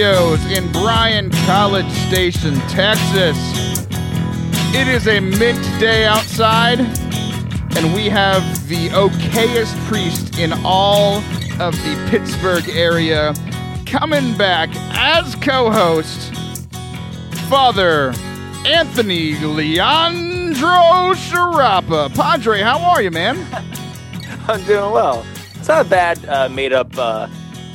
[0.00, 3.36] studios in Bryan College Station, Texas.
[4.74, 6.80] It is a mint day outside,
[7.76, 11.16] and we have the okayest priest in all
[11.60, 13.34] of the Pittsburgh area
[13.84, 16.32] coming back as co host,
[17.50, 18.14] Father
[18.64, 22.14] Anthony Leandro Sciarappa.
[22.14, 23.36] Padre, how are you, man?
[24.48, 25.26] I'm doing well.
[25.56, 27.28] It's not a bad uh, made up uh,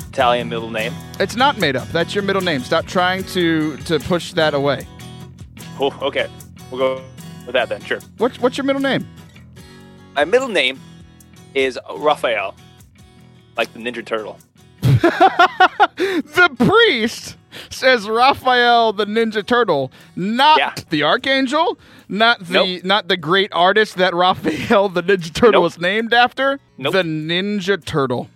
[0.09, 0.93] Italian middle name.
[1.19, 1.87] It's not made up.
[1.89, 2.61] That's your middle name.
[2.61, 4.85] Stop trying to to push that away.
[5.79, 6.29] Oh, okay.
[6.71, 7.03] We'll go
[7.45, 7.99] with that then, sure.
[8.17, 9.07] What's what's your middle name?
[10.15, 10.79] My middle name
[11.53, 12.55] is Raphael,
[13.57, 14.39] like the Ninja Turtle.
[14.81, 17.37] the priest
[17.69, 20.73] says Raphael the Ninja Turtle, not Yeah.
[20.89, 21.77] the Archangel,
[22.09, 22.83] not the Nope.
[22.83, 25.63] not the great artist that Raphael the Ninja Turtle Nope.
[25.63, 26.59] was named after.
[26.77, 26.91] Nope.
[26.93, 28.29] The Ninja Turtle.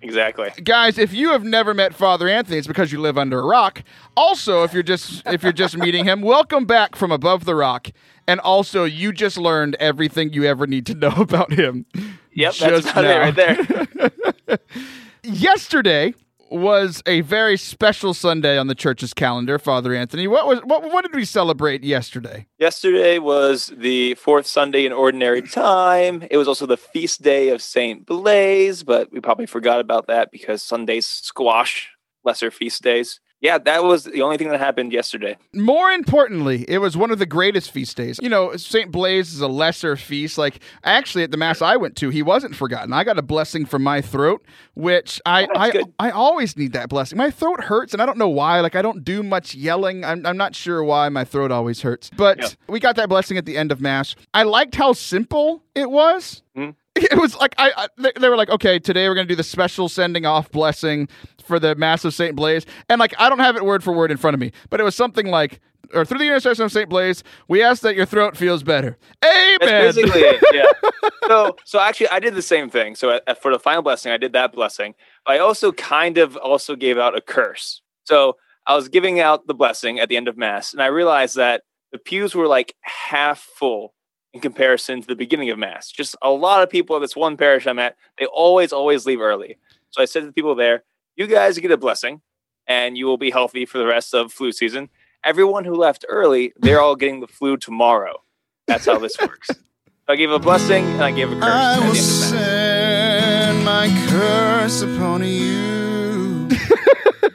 [0.00, 0.50] Exactly.
[0.62, 3.82] Guys, if you have never met Father Anthony, it's because you live under a rock.
[4.16, 7.88] Also, if you're just if you're just meeting him, welcome back from above the rock.
[8.26, 11.86] And also, you just learned everything you ever need to know about him.
[12.34, 13.10] Yep, Just that's about now.
[13.10, 14.58] it right there.
[15.24, 16.14] yesterday
[16.50, 20.26] was a very special Sunday on the church's calendar, Father Anthony.
[20.26, 22.46] What was what what did we celebrate yesterday?
[22.58, 26.24] Yesterday was the fourth Sunday in Ordinary Time.
[26.30, 30.30] It was also the feast day of Saint Blaise, but we probably forgot about that
[30.30, 31.90] because Sundays squash
[32.24, 33.20] lesser feast days.
[33.40, 35.36] Yeah, that was the only thing that happened yesterday.
[35.54, 38.18] More importantly, it was one of the greatest feast days.
[38.20, 38.90] You know, St.
[38.90, 40.38] Blaise is a lesser feast.
[40.38, 42.92] Like, actually, at the Mass I went to, he wasn't forgotten.
[42.92, 44.44] I got a blessing from my throat,
[44.74, 45.82] which I, I.
[46.00, 47.16] I always need that blessing.
[47.16, 48.58] My throat hurts, and I don't know why.
[48.60, 50.04] Like, I don't do much yelling.
[50.04, 52.10] I'm, I'm not sure why my throat always hurts.
[52.16, 52.48] But Yeah.
[52.68, 54.16] we got that blessing at the end of Mass.
[54.34, 56.42] I liked how simple it was.
[56.56, 56.74] Mhm.
[57.10, 59.42] It was like I, I they, they were like, okay, today we're gonna do the
[59.42, 61.08] special sending off blessing
[61.44, 64.10] for the Mass of Saint Blaise, and like I don't have it word for word
[64.10, 65.60] in front of me, but it was something like,
[65.94, 68.98] or through the intercession of Saint Blaise, we ask that your throat feels better.
[69.24, 69.58] Amen.
[69.60, 70.42] That's basically it.
[70.52, 70.90] Yeah.
[71.26, 72.94] so, so actually, I did the same thing.
[72.94, 74.94] So, at- for the final blessing, I did that blessing.
[75.26, 77.80] I also kind of also gave out a curse.
[78.04, 81.36] So, I was giving out the blessing at the end of mass, and I realized
[81.36, 83.94] that the pews were like half full
[84.34, 85.90] in comparison to the beginning of mass.
[85.90, 89.20] Just a lot of people at this one parish I'm at, they always, always leave
[89.20, 89.56] early.
[89.90, 90.84] So I said to the people there,
[91.16, 92.20] "You guys get a blessing,
[92.66, 94.90] and you will be healthy for the rest of flu season."
[95.24, 98.22] Everyone who left early, they're all getting the flu tomorrow.
[98.66, 99.48] That's how this works.
[99.48, 101.98] So I gave a blessing and I gave a curse I at the will end
[101.98, 102.28] of mass.
[102.30, 106.48] send my curse upon you.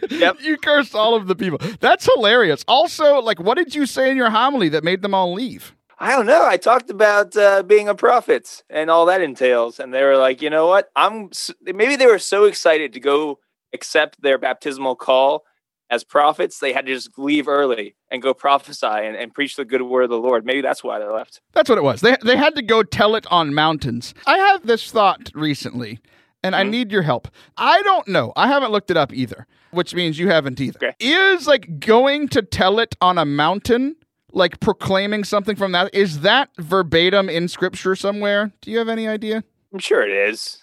[0.10, 0.38] Yep.
[0.42, 1.60] You cursed all of the people.
[1.82, 2.64] That's hilarious.
[2.68, 5.76] Also, like, what did you say in your homily that made them all leave?
[6.04, 6.46] I don't know.
[6.46, 10.42] I talked about uh, being a prophet and all that entails, and they were like,
[10.42, 10.90] you know what?
[10.96, 11.30] I'm
[11.62, 13.40] maybe they were so excited to go
[13.74, 15.46] accept their baptismal call
[15.90, 19.64] as prophets, they had to just leave early and go prophesy and, and preach the
[19.64, 20.44] good word of the Lord.
[20.44, 21.40] Maybe that's why they left.
[21.54, 22.02] That's what it was.
[22.02, 24.14] They they had to go tell it on mountains.
[24.26, 26.00] I had this thought recently,
[26.44, 26.70] and I Mhm.
[26.70, 27.28] need your help.
[27.58, 28.34] I don't know.
[28.36, 30.80] I haven't looked it up either, which means you haven't either.
[30.82, 30.96] Okay.
[31.00, 33.96] Is like going to tell it on a mountain,
[34.34, 38.52] like proclaiming something from that, is that verbatim in scripture somewhere?
[38.62, 39.44] Do you have any idea?
[39.72, 40.60] I'm sure it is.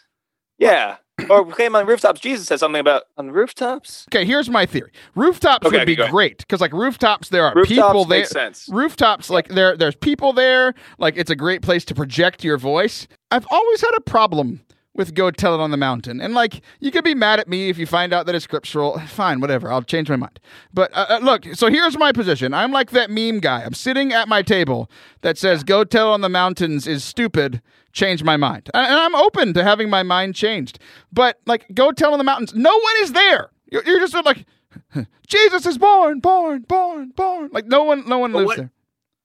[0.59, 0.97] Yeah.
[1.29, 2.19] or proclaim on rooftops.
[2.21, 4.07] Jesus said something about on rooftops.
[4.09, 4.91] Okay, here's my theory.
[5.15, 6.13] Rooftops Okay, would be okay, go ahead.
[6.13, 8.25] great because like rooftops, there are Rooftops people there.
[8.25, 8.69] sense.
[8.73, 13.07] rooftops like there there's people there like it's a great place to project your voice
[13.31, 14.61] i've always had a problem
[15.01, 16.21] with go tell it on the mountain.
[16.21, 18.99] And like you could be mad at me if you find out that it's scriptural.
[19.09, 19.73] Fine whatever.
[19.73, 20.39] I'll change my mind.
[20.73, 22.55] But uh, uh, look so here's my position.
[22.55, 23.63] I'm like that meme guy.
[23.65, 24.89] I'm sitting at my table
[25.23, 27.61] that says go tell on the mountains is stupid.
[27.93, 28.71] Change my mind.
[28.73, 30.79] And i'm open to having my mind changed.
[31.13, 32.55] But like go tell on the mountains.
[32.55, 33.51] No one is there.
[33.73, 34.47] You're, you're just like
[35.27, 37.49] jesus is born born born born.
[37.53, 38.71] Like no one no one But lives what- there.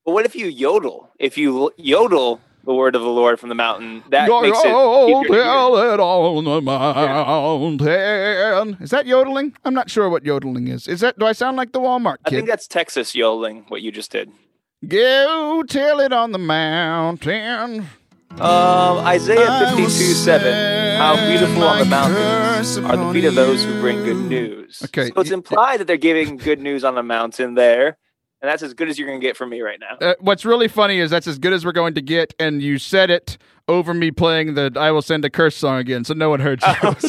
[0.06, 1.10] But what if you yodel?
[1.18, 4.64] If you yodel the word of the Lord from the mountain, that Go makes it
[4.64, 5.42] tell easier to hear.
[5.94, 8.78] it on the mountain.
[8.82, 9.56] Is that yodeling?
[9.64, 10.88] I'm not sure what yodeling is.
[10.88, 11.18] Is that?
[11.20, 13.66] Do I sound like the Walmart I think that's Texas yodeling.
[13.68, 14.32] What you just did.
[14.88, 17.88] Go tell it on the mountain.
[18.32, 20.98] Um, Isaiah I 52 7.
[20.98, 24.82] How beautiful on the mountains are the feet of those who bring good news.
[24.86, 27.98] Okay, So it's implied that they're giving good news on the mountain there.
[28.46, 29.98] And that's as good as you're going to get from me right now.
[30.00, 32.78] Uh, what's really funny is that's as good as we're going to get, and you
[32.78, 36.30] said it over me playing the "I will send a curse" song again, so no
[36.30, 36.72] one heard you.
[36.84, 36.96] Oh,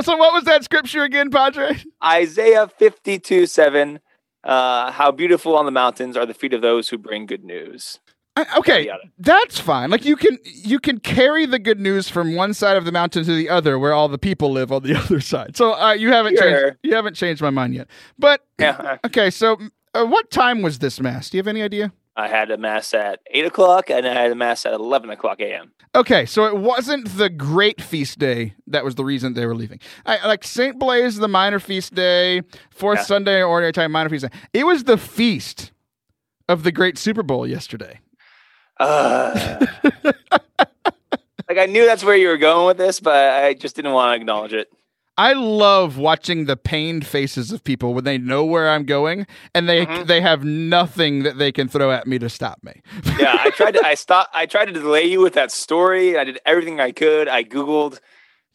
[0.00, 1.76] so what was that scripture again, Padre?
[2.02, 4.00] Isaiah 52 7.
[4.42, 8.00] Uh, how beautiful on the mountains are the feet of those who bring good news.
[8.36, 9.90] I- okay, that's fine.
[9.90, 13.24] Like you can you can carry the good news from one side of the mountain
[13.24, 15.56] to the other, where all the people live on the other side.
[15.56, 16.62] So uh, you haven't Sure.
[16.66, 17.88] changed you haven't changed my mind yet.
[18.18, 18.98] But Yeah.
[19.06, 19.56] okay, so
[19.94, 21.30] uh, what time was this mass?
[21.30, 21.92] Do you have any idea?
[22.18, 25.38] I had a mass at eight o'clock, and I had a mass at eleven o'clock
[25.40, 25.72] a.m.
[25.94, 29.80] Okay, so it wasn't the great feast day that was the reason they were leaving.
[30.06, 33.04] I, like Saint Blaise, the minor feast day, fourth Yeah.
[33.04, 34.38] Sunday, ordinary time, minor feast day.
[34.54, 35.72] It was the feast
[36.48, 38.00] of the great Super Bowl yesterday.
[38.78, 39.66] Uh,
[41.48, 43.14] like I knew that's where you were going with this, but
[43.44, 44.68] I just didn't want to acknowledge it.
[45.18, 49.66] I love watching the pained faces of people when they know where I'm going and
[49.66, 50.06] they Mhm.
[50.06, 52.82] they have nothing that they can throw at me to stop me.
[53.18, 53.86] Yeah, I tried to.
[53.86, 54.30] I stopped.
[54.34, 56.18] I tried to delay you with that story.
[56.18, 57.28] I did everything I could.
[57.28, 58.00] I googled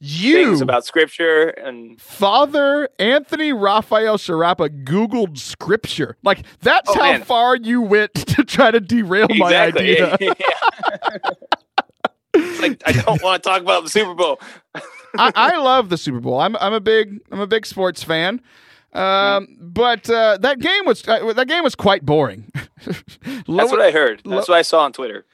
[0.03, 6.17] You things about scripture, and Father Anthony Raphael Sciarappa Googled scripture.
[6.23, 7.23] Like that's Oh, how man.
[7.23, 10.17] far you went to try to derail my idea.
[12.33, 14.39] It's like I don't want to talk about the Super Bowl.
[15.17, 16.39] I, I love the Super Bowl.
[16.39, 18.41] I'm I'm a big I'm a big sports fan.
[18.93, 22.49] Um, but uh, that game was uh, that game was quite boring.
[22.85, 24.19] That's what I heard.
[24.19, 25.25] That's lo- what I saw on Twitter.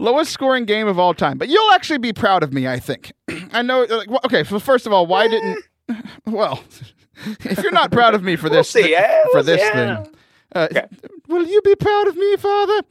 [0.00, 1.38] Lowest scoring game of all time.
[1.38, 3.12] But you'll actually be proud of me, I think.
[3.52, 3.82] I know.
[3.84, 5.58] Like, okay, so first of all, why didn't?
[6.24, 6.62] Well,
[7.40, 8.82] if you're not proud of me for We'll this see.
[8.84, 10.02] thi- yeah, for we'll this yeah.
[10.04, 10.14] thing,
[10.54, 10.86] uh, Okay.
[11.28, 12.82] will you be proud of me, Father?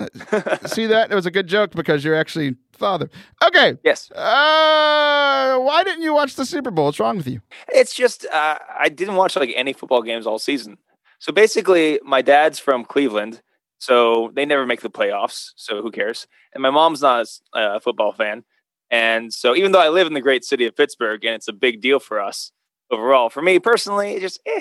[0.00, 1.12] Uh, See that?
[1.12, 3.08] It was a good joke because you're actually father.
[3.46, 3.76] Okay.
[3.84, 6.86] Yes, Uh, why didn't you watch the Super Bowl?
[6.86, 7.40] What's wrong with you?
[7.72, 10.78] it's just uh, I didn't watch like any football games all season.
[11.20, 13.42] So basically, my dad's from Cleveland,
[13.80, 15.50] so they never make the playoffs.
[15.56, 16.28] So who cares?
[16.54, 18.44] And my mom's not a football fan,
[18.90, 21.52] and so even though I live in the great city of Pittsburgh and it's a
[21.52, 22.52] big deal for us
[22.90, 24.60] overall, for me personally, it's just eh,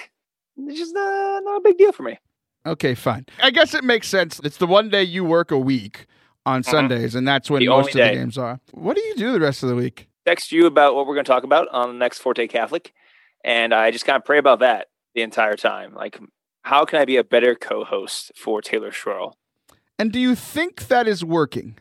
[0.58, 2.18] it's just uh, not a big deal for me.
[2.66, 3.26] Okay, fine.
[3.42, 4.42] I guess it makes sense.
[4.44, 6.08] It's the one day you work a week
[6.46, 7.70] on Sundays, and that's when Mm-hmm.
[7.72, 8.10] The most of day.
[8.10, 8.60] the games are.
[8.72, 10.08] What do you do the rest of the week?
[10.26, 12.94] Text you about what we're going to talk about on the next Forte Catholic,
[13.44, 15.94] and I just kind of pray about that the entire time.
[15.96, 16.20] Like,
[16.64, 19.34] how can I be a better co-host for Taylor Schroll?
[19.98, 21.78] And do you think that is working?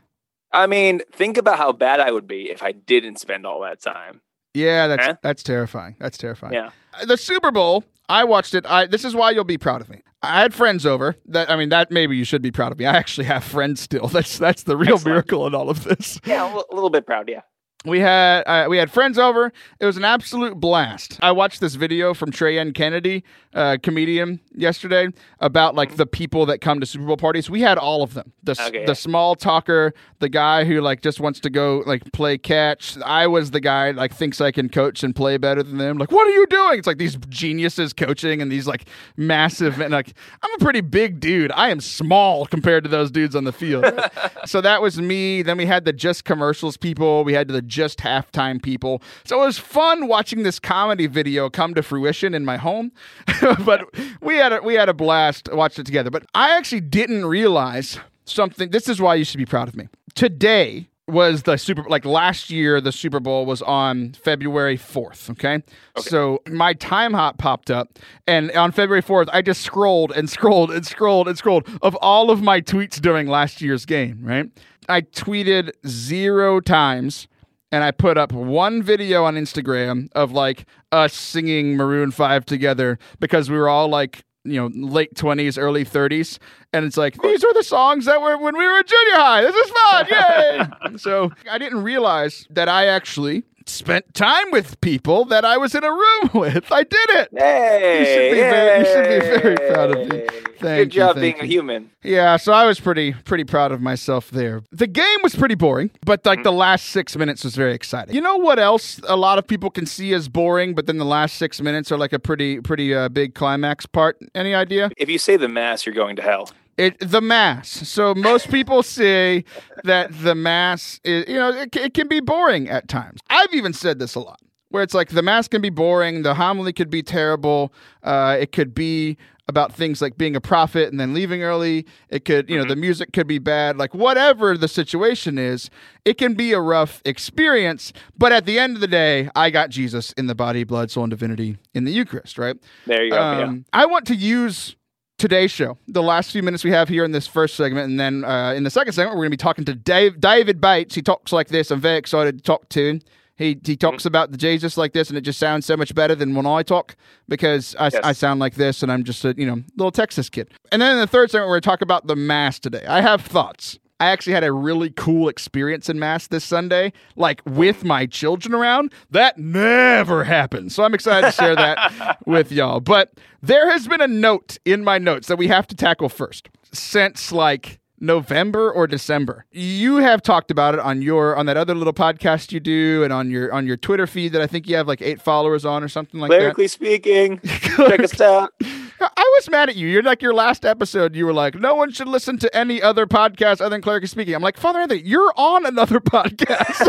[0.53, 3.81] I mean, think about how bad I would be if I didn't spend all that
[3.83, 4.23] time.
[4.55, 5.17] Yeah, that's Huh?
[5.23, 5.97] that's terrifying.
[6.01, 6.55] That's terrifying.
[6.55, 6.71] Yeah.
[6.99, 8.65] Uh, The Super Bowl, I watched it.
[8.67, 10.01] I this is why you'll be proud of me.
[10.23, 11.15] I had friends over.
[11.27, 12.87] That I mean, that maybe you should be proud of me.
[12.87, 14.09] I actually have friends still.
[14.13, 15.07] That's that's the real Excellent.
[15.15, 16.19] miracle in all of this.
[16.25, 17.29] Yeah, a little bit proud.
[17.29, 17.43] Yeah.
[17.85, 19.53] We had uh, we had friends over.
[19.79, 21.17] It was an absolute blast.
[21.23, 22.73] I watched this video from Trey N.
[22.73, 23.23] Kennedy,
[23.55, 25.09] uh, comedian, yesterday
[25.39, 27.49] about like the people that come to Super Bowl parties.
[27.49, 28.33] We had all of them.
[28.43, 28.85] The Okay.
[28.85, 32.99] the small talker, the guy who like just wants to go like play catch.
[32.99, 35.99] I was the guy like thinks I can coach and play better than them.
[35.99, 36.79] Like, what are you doing?
[36.79, 38.87] It's like these geniuses coaching and these like
[39.17, 41.53] massive and like I'm a pretty big dude.
[41.53, 43.85] I am small compared to those dudes on the field.
[44.47, 45.43] so that was me.
[45.43, 47.23] Then we had the just commercials people.
[47.23, 49.03] We had the just halftime people.
[49.25, 52.93] So it was fun watching this comedy video come to fruition in my home.
[53.65, 53.85] but
[54.21, 56.11] we had a, we had a blast watching it together.
[56.11, 58.71] But I actually didn't realize something.
[58.71, 59.89] This is why you should be proud of me.
[60.15, 65.63] Today was the super like last year the Super Bowl was on February 4th, okay?
[65.97, 70.87] So my Timehop popped up and on February 4th I just scrolled and scrolled and
[70.87, 74.51] scrolled and scrolled of all of my tweets during last year's game, right?
[74.89, 77.27] I tweeted 0 times
[77.71, 82.99] and I put up one video on Instagram of like us singing Maroon 5 together
[83.21, 86.39] because we were all like you know late 20s early 30s
[86.73, 89.43] and it's like these were the songs that were when we were in junior high.
[89.43, 90.07] This is fun.
[90.11, 90.97] Yay.
[90.99, 95.85] So i didn't realize that i actually spent time with people that i was in
[95.85, 99.73] a room with i did it Hey, You should be very- you should be very
[99.73, 100.27] proud of me.
[100.61, 101.43] Thank Good you, job being you.
[101.43, 101.91] a human.
[102.03, 105.91] yeah so i was pretty pretty proud of myself there the game was pretty boring
[106.05, 109.39] but like the last six minutes was very exciting you know what else a lot
[109.39, 112.19] of people can see as boring but then the last six minutes are like a
[112.19, 116.17] pretty pretty uh, big climax part any idea If you say the mass, you're going
[116.17, 116.51] to hell.
[116.79, 117.69] It the mass.
[117.69, 119.45] So most people say
[119.83, 123.21] that the mass is, you know, it, it can be boring at times.
[123.29, 126.35] I've even said this a lot, where it's like the mass can be boring, the
[126.35, 127.73] homily could be terrible,
[128.05, 129.19] uh, it could be
[129.49, 131.87] about things like being a prophet and then leaving early.
[132.11, 133.79] It could, you know, the music could be bad.
[133.79, 135.71] Like whatever the situation is,
[136.05, 137.95] it can be a rough experience.
[138.17, 141.05] But at the end of the day, I got Jesus in the body, blood, soul,
[141.05, 142.37] and divinity in the Eucharist.
[142.39, 142.57] Right.
[142.87, 143.17] There you go.
[143.17, 143.45] yeah.
[143.45, 144.77] Um, I want to use
[145.19, 148.25] today's show, the last few minutes we have here in this first segment, and then
[148.25, 150.95] uh, in the second segment, we're going to be talking to Dave, David Bates.
[150.95, 151.71] He talks like this.
[151.71, 153.01] I'm very excited to talk to him.
[153.37, 156.15] He, he talks about the Jesus like this, and it just sounds so much better
[156.17, 156.97] than when I talk
[157.29, 158.01] because I, Yes.
[158.03, 160.51] I sound like this, and I'm just a you know little Texas kid.
[160.73, 162.85] And then in the third segment, we're going to talk about the Mass today.
[162.87, 163.79] I have thoughts.
[164.01, 168.55] I actually had a really cool experience in Mass this Sunday, like with my children
[168.55, 168.93] around.
[169.11, 170.75] That never happens.
[170.75, 172.81] So I'm excited to share that with y'all.
[172.81, 173.13] But
[173.43, 177.33] there has been a note in my notes that we have to tackle first since
[177.33, 179.45] like November or December.
[179.51, 183.13] You have talked about it on your on that other little podcast you do and
[183.13, 185.83] on your on your Twitter feed that I think you have like 8 followers on
[185.83, 186.79] or something like Lyrically that.
[186.79, 187.41] Clerically speaking,
[187.89, 188.53] check us out.
[189.01, 189.87] I was mad at you.
[189.89, 191.15] You're like your last episode.
[191.15, 194.35] You were like, no one should listen to any other podcast other than Clerically Speaking.
[194.35, 196.89] I'm like, Father Anthony, you're on another podcast.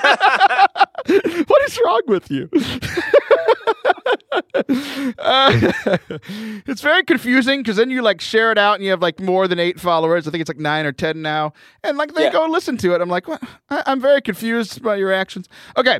[1.48, 2.50] what is wrong with you?
[5.20, 5.72] uh,
[6.68, 9.48] it's very confusing because then you like share it out and you have like more
[9.48, 10.28] than eight followers.
[10.28, 12.32] I think it's like nine or ten now, and like they yeah.
[12.32, 13.02] go listen to it.
[13.02, 13.42] I'm like, what?
[13.70, 15.48] I- am very confused by your actions.
[15.78, 16.00] Okay,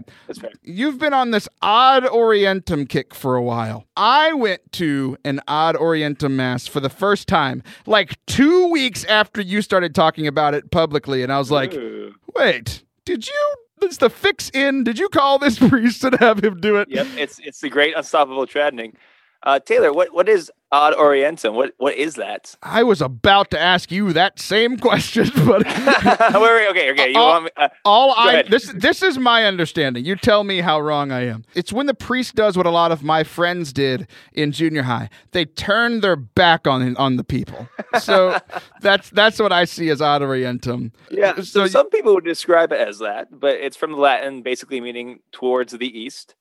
[0.64, 3.86] you've been on this Ad Orientem kick for a while.
[3.96, 9.42] I went to an Ad Orientem mass for the first time like two weeks after
[9.42, 12.14] you started talking about it publicly, and I was like, Ooh.
[12.36, 14.84] wait, did you is the fix in?
[14.84, 16.90] Did you call this priest and have him do it?
[16.90, 18.96] Yep, it's it's the great unstoppable trending.
[19.44, 21.54] Uh, Taylor, what, what is Ad Orientem?
[21.54, 22.56] What what is that?
[22.62, 27.12] I was about to ask you that same question, but wait, okay, okay.
[27.12, 28.48] You all, want me, uh, all I ahead.
[28.50, 30.06] this this is my understanding.
[30.06, 31.44] You tell me how wrong I am.
[31.56, 35.10] It's when the priest does what a lot of my friends did in junior high.
[35.32, 37.68] They turn their back on on the people.
[38.00, 38.38] So
[38.82, 40.92] that's that's what I see as Ad Orientem.
[41.10, 41.36] Yeah.
[41.38, 44.82] So, so some people would describe it as that, but it's from the Latin, basically
[44.82, 46.36] meaning towards the east.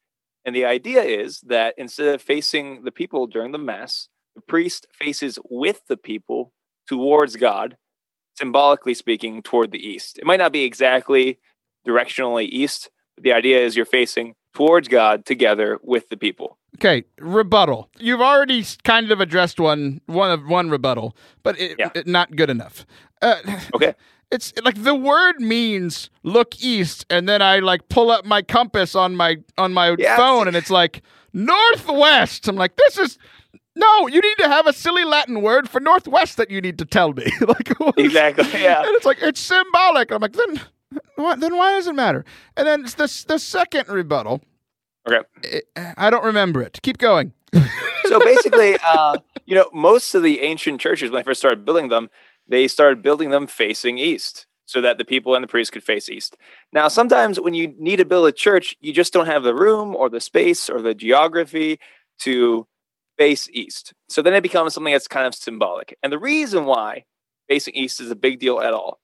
[0.45, 4.09] And the idea is that instead of facing the people during the Mass,
[4.39, 6.53] the priest faces with the people
[6.87, 7.77] towards God,
[8.37, 10.17] symbolically speaking, toward the east.
[10.17, 11.41] It might not be exactly
[11.87, 16.57] directionally east, but the idea is you're facing towards God together with the people.
[16.77, 17.91] Okay, rebuttal.
[17.99, 21.91] You've already kind of addressed one one of one rebuttal, but it, yeah.
[21.97, 22.87] it, not good enough.
[23.21, 23.39] Uh,
[23.75, 23.95] okay
[24.31, 28.95] it's like the word means look east and then i like pull up my compass
[28.95, 30.17] on my on my yes.
[30.17, 31.03] phone and it's like
[31.33, 33.19] northwest i'm like this is
[33.79, 36.85] no you need to have a silly latin word for northwest that you need to
[36.85, 37.31] tell me.
[37.41, 38.81] Like exactly yeah.
[38.81, 40.11] And it's like it's symbolic.
[40.11, 40.61] I'm like then
[41.17, 42.25] what, then why does it matter?
[42.57, 44.43] And then it's the, the second rebuttal.
[45.09, 45.27] Okay.
[45.43, 45.65] It,
[45.97, 46.81] i don't remember it.
[46.83, 47.33] Keep going.
[48.05, 51.89] So basically uh, you know most of the ancient churches when i first started building
[51.89, 52.11] them
[52.49, 56.11] they started building them facing east so that the people and the priests could face
[56.11, 56.37] east.
[56.75, 59.97] Now, sometimes when you need to build a church, you just don't have the room
[59.97, 61.81] or the space or the geography
[62.21, 62.67] to
[63.19, 63.93] face east.
[64.09, 65.97] So then it becomes something that's kind of symbolic.
[66.03, 67.05] And the reason why
[67.49, 69.01] facing east is a big deal at all,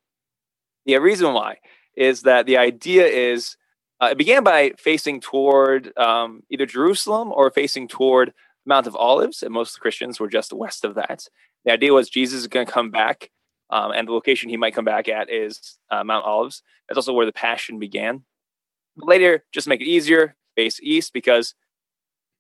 [0.87, 1.59] the reason why
[1.97, 3.57] is that the idea is
[4.01, 8.33] uh, it began by facing toward um, either Jerusalem or facing toward
[8.67, 11.27] Mount of Olives, and most Christians were just west of that.
[11.65, 13.31] The idea was Jesus is going to come back,
[13.71, 16.63] um, and the location he might come back at is uh, Mount Olives.
[16.89, 18.25] That's also where the Passion began.
[18.97, 21.55] Later, just to make it easier, face east because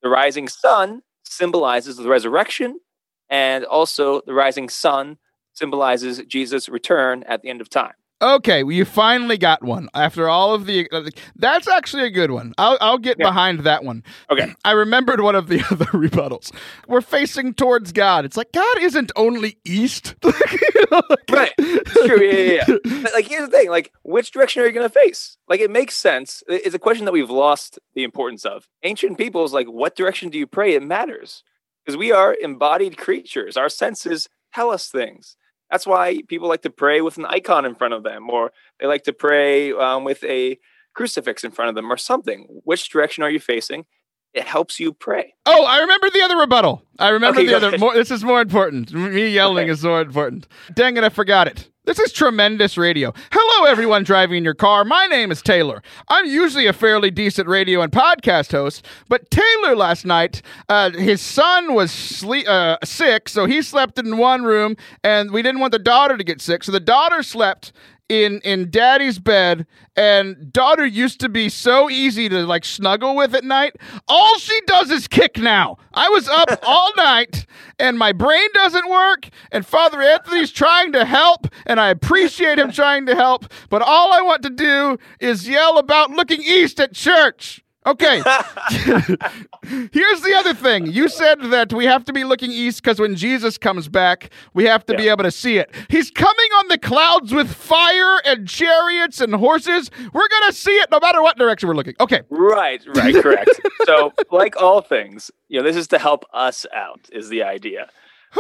[0.02, 1.02] the rising sun
[1.36, 2.80] symbolizes the resurrection,
[3.28, 5.18] and also the rising sun
[5.52, 7.94] symbolizes Jesus' return at the end of time.
[8.24, 10.88] Okay, well, you finally got one after all of the.
[10.90, 12.54] Uh, that's actually a good one.
[12.56, 13.26] I'll I'll get yeah.
[13.26, 14.02] behind that one.
[14.30, 16.50] Okay, I remembered one of the other rebuttals.
[16.88, 18.24] We're facing towards God.
[18.24, 20.14] It's like God isn't only east.
[20.24, 22.22] right, it's true.
[22.22, 23.08] Yeah, yeah, yeah.
[23.14, 25.36] like here's the thing: like, which direction are you going to face?
[25.46, 26.42] Like, it makes sense.
[26.48, 28.66] It's a question that we've lost the importance of.
[28.84, 30.72] Ancient peoples, like, what direction do you pray?
[30.72, 31.42] It matters
[31.84, 33.58] because we are embodied creatures.
[33.58, 35.36] Our senses tell us things.
[35.70, 38.86] That's why people like to pray with an icon in front of them, or they
[38.86, 40.58] like to pray um, with a
[40.94, 42.46] crucifix in front of them, or something.
[42.64, 43.86] Which direction are you facing?
[44.34, 45.34] It helps you pray.
[45.46, 46.82] Oh, I remember the other rebuttal.
[46.98, 47.78] I remember okay, the other.
[47.78, 48.92] More, this is more important.
[48.92, 49.72] Me yelling okay.
[49.72, 50.48] is more important.
[50.74, 51.70] Dang it, I forgot it.
[51.86, 53.12] This is tremendous radio.
[53.30, 54.86] Hello, everyone driving in your car.
[54.86, 55.82] My name is Taylor.
[56.08, 61.20] I'm usually a fairly decent radio and podcast host, but Taylor last night, uh, his
[61.20, 65.72] son was sleep, uh, sick, so he slept in one room, and we didn't want
[65.72, 67.70] the daughter to get sick, so the daughter slept
[68.08, 73.34] in in daddy's bed and daughter used to be so easy to like snuggle with
[73.34, 73.76] at night.
[74.08, 75.78] All she does is kick now.
[75.94, 77.46] I was up all night
[77.78, 82.70] and my brain doesn't work and father anthony's trying to help and i appreciate him
[82.70, 86.92] trying to help but all i want to do is yell about looking east at
[86.92, 88.16] church Okay.
[88.72, 90.86] Here's the other thing.
[90.86, 94.64] You said that we have to be looking east because when Jesus comes back, we
[94.64, 94.98] have to yeah.
[94.98, 95.70] be able to see it.
[95.90, 99.90] He's coming on the clouds with fire and chariots and horses.
[100.12, 101.94] We're going to see it no matter what direction we're looking.
[102.00, 102.22] Okay.
[102.30, 103.60] Right, right, correct.
[103.84, 107.90] so, like all things, you know, this is to help us out, is the idea.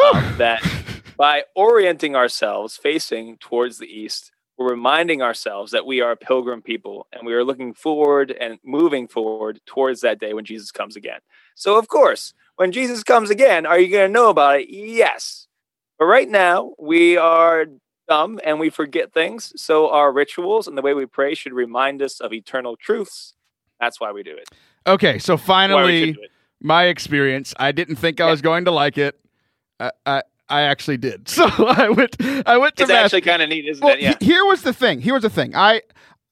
[0.02, 0.62] um, that
[1.16, 6.62] by orienting ourselves facing towards the east, we're reminding ourselves that we are a pilgrim
[6.62, 10.96] people and we are looking forward and moving forward towards that day when Jesus comes
[10.96, 11.20] again.
[11.54, 14.68] So, of course, when Jesus comes again, are you going to know about it?
[14.70, 15.48] Yes.
[15.98, 17.66] But right now, we are
[18.08, 19.52] dumb and we forget things.
[19.56, 23.34] So, our rituals and the way we pray should remind us of eternal truths.
[23.80, 24.48] That's why we do it.
[24.86, 26.16] Okay, so finally,
[26.60, 27.54] my experience.
[27.58, 29.18] I didn't think I was going to like it.
[29.80, 30.22] I, I,
[30.54, 31.28] I actually did.
[31.34, 32.16] So I went.
[32.46, 32.82] I went to.
[32.84, 33.04] It's mass.
[33.06, 34.00] actually kind of neat, isn't Well, it?
[34.00, 34.14] Yeah.
[34.20, 35.00] he- here was the thing.
[35.00, 35.54] Here was the thing.
[35.56, 35.82] I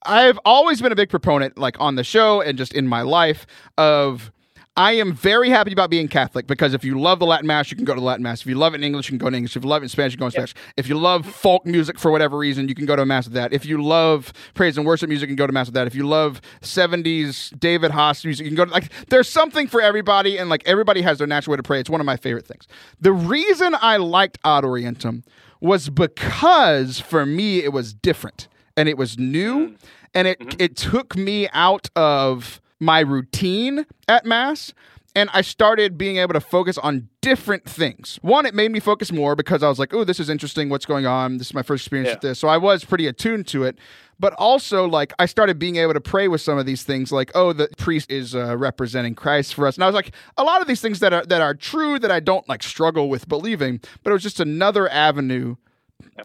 [0.04, 3.46] I've always been a big proponent, like on the show and just in my life,
[3.78, 4.32] of
[4.76, 7.76] I am very happy about being Catholic because if you love the Latin Mass, you
[7.76, 8.40] can go to the Latin Mass.
[8.40, 9.54] If you love it in English, you can go to English.
[9.54, 10.54] If you love it in Spanish, you can go in Spanish.
[10.78, 13.34] If you love folk music for whatever reason, you can go to a Mass with
[13.34, 13.52] that.
[13.52, 15.86] If you love praise and worship music, you can go to Mass with that.
[15.86, 19.82] If you love 70s David Haas music, you can go to, like, there's something for
[19.82, 21.78] everybody, and like everybody has their natural way to pray.
[21.78, 22.66] It's one of my favorite things.
[22.98, 25.22] The reason I liked Ad Orientem
[25.60, 29.76] was because for me it was different and it was new mm.
[30.12, 30.56] and it mm-hmm.
[30.58, 34.74] it took me out of my routine at mass
[35.14, 38.18] and I started being able to focus on different things.
[38.22, 40.68] One, it made me focus more because I was like, "Oh, this is interesting.
[40.68, 41.36] What's going on?
[41.38, 42.14] This is my first experience Yeah.
[42.14, 43.78] with this." So I was pretty attuned to it.
[44.18, 47.30] But also, like, I started being able to pray with some of these things, like,
[47.34, 50.60] "Oh, the priest is uh, representing Christ for us," and I was like, a lot
[50.62, 53.80] of these things that are that are true that I don't like struggle with believing,
[54.02, 55.56] but it was just another avenue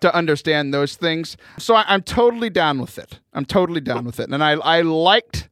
[0.01, 1.35] to understand those things.
[1.59, 3.19] So I, I'm totally down with it.
[3.33, 5.49] I'm totally down with it, and I I liked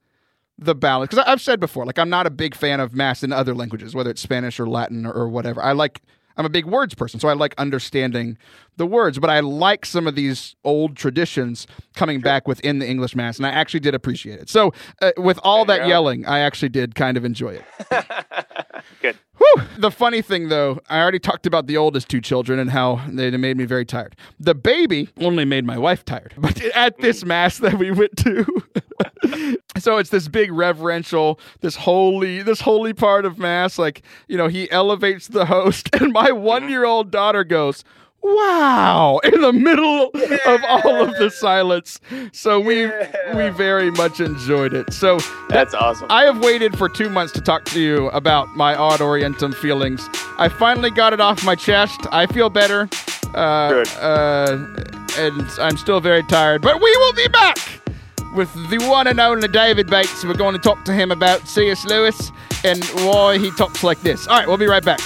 [0.58, 3.32] the balance because I've said before, like I'm not a big fan of mass in
[3.32, 5.62] other languages, whether it's Spanish or Latin or, or whatever.
[5.62, 6.02] I like
[6.38, 8.38] I'm a big words person, so I like understanding
[8.78, 13.16] the words, but I like some of these old traditions coming back within the English
[13.16, 14.50] mass, and I actually did appreciate it.
[14.50, 15.88] So uh, with all that go.
[15.88, 17.64] yelling, I actually did kind of enjoy it.
[19.02, 19.18] Good.
[19.38, 19.64] Whew.
[19.78, 23.32] The funny thing, though, I already talked about the oldest two children and how they
[23.32, 24.16] made me very tired.
[24.40, 26.34] The baby only made my wife tired.
[26.38, 28.46] But at this mass that we went to,
[29.78, 33.78] so it's this big reverential, this holy, this holy part of mass.
[33.78, 37.84] Like you know, he elevates the host, and my one-year-old daughter goes.
[38.28, 39.20] Wow!
[39.24, 40.10] In the middle
[40.48, 42.00] of all of the silence,
[42.32, 42.88] so we
[43.36, 44.92] we very much enjoyed it.
[44.92, 46.08] So That's awesome.
[46.10, 50.10] I have waited for two months to talk to you about my Ad Orientem feelings.
[50.40, 52.08] I finally got it off my chest.
[52.12, 52.90] I feel better.
[53.36, 53.88] Uh, Good.
[54.00, 54.58] Uh,
[55.20, 57.58] and I'm still very tired, but we will be back
[58.36, 60.24] with the one and only David Bates.
[60.24, 61.86] We're going to talk to him about C.S.
[61.86, 62.32] Lewis
[62.64, 64.28] and why he talks like this.
[64.28, 65.00] All right, we'll be right back.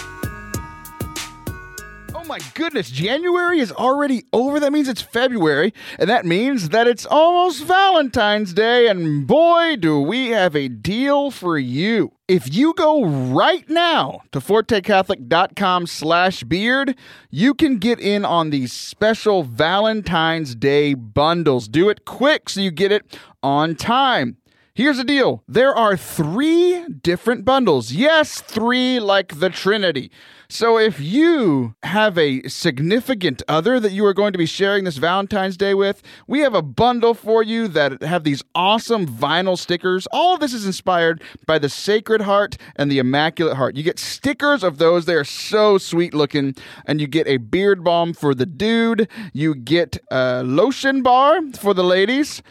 [2.30, 4.60] My goodness, January is already over.
[4.60, 10.00] That means it's February, and that means that it's almost Valentine's Day, and boy, do
[10.00, 12.12] we have a deal for you.
[12.28, 16.96] If you go right now to fortecatholic.com slash beard,
[17.32, 21.68] you can get in on these special Valentine's Day bundles.
[21.68, 24.38] Do it quick so you get it on time.
[24.80, 27.92] Here's the deal there are three different bundles.
[27.92, 30.10] Yes, three like the Trinity.
[30.48, 34.96] So if you have a significant other that you are going to be sharing this
[34.96, 40.08] Valentine's Day with, we have a bundle for you that have these awesome vinyl stickers.
[40.14, 43.76] All of this is inspired by the Sacred Heart and the Immaculate Heart.
[43.76, 45.04] You get stickers of those.
[45.04, 46.56] They are so sweet looking.
[46.86, 49.10] And you get a beard balm for the dude.
[49.34, 52.42] You get a lotion bar for the ladies.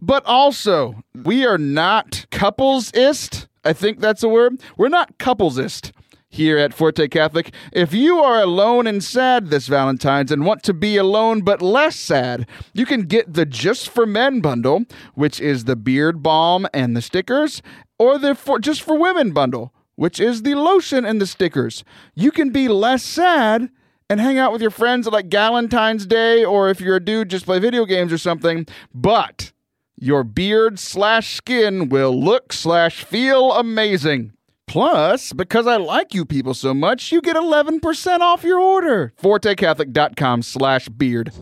[0.00, 3.46] But also, we are not couplesist.
[3.64, 4.60] I think that's a word.
[4.76, 5.92] We're not couplesist
[6.28, 7.52] here at Forte Catholic.
[7.72, 11.96] If you are alone and sad this Valentine's and want to be alone but less
[11.96, 16.96] sad, you can get the Just for Men bundle, which is the beard balm and
[16.96, 17.62] the stickers,
[17.98, 21.84] or the for, Just for Women bundle, which is the lotion and the stickers.
[22.14, 23.70] You can be less sad
[24.08, 27.30] and hang out with your friends at like Galentine's Day, or if you're a dude,
[27.30, 28.66] just play video games or something.
[28.94, 29.52] But
[29.98, 34.32] your beard slash skin will look slash feel amazing.
[34.66, 39.12] Plus, because I like you people so much, you get 11% off your order.
[39.22, 41.32] ForteCatholic.com slash beard.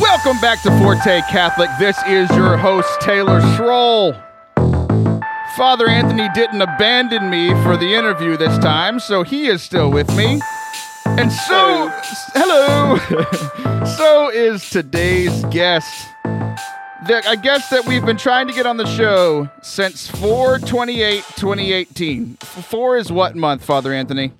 [0.00, 1.70] Welcome back to Forte Catholic.
[1.78, 4.20] This is your host, Taylor Schroll.
[5.56, 10.14] Father Anthony didn't abandon me for the interview this time, so he is still with
[10.16, 10.40] me.
[11.16, 11.90] And so,
[12.34, 12.96] hello.
[13.96, 16.08] so is today's guest.
[16.24, 21.22] The, a guest that we've been trying to get on the show since 4 28
[21.36, 22.34] 2018.
[22.36, 24.32] 4 is what month, Father Anthony?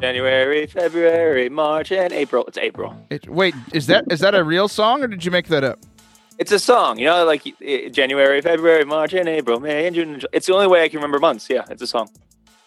[0.00, 2.44] January, February, March, and April.
[2.46, 2.94] It's April.
[3.08, 5.78] It, wait, is that is that a real song or did you make that up?
[6.38, 7.44] It's a song, you know, like
[7.92, 10.12] January, February, March, and April, May, and June.
[10.14, 11.48] and Ju- It's the only way I can remember months.
[11.48, 12.10] Yeah, it's a song.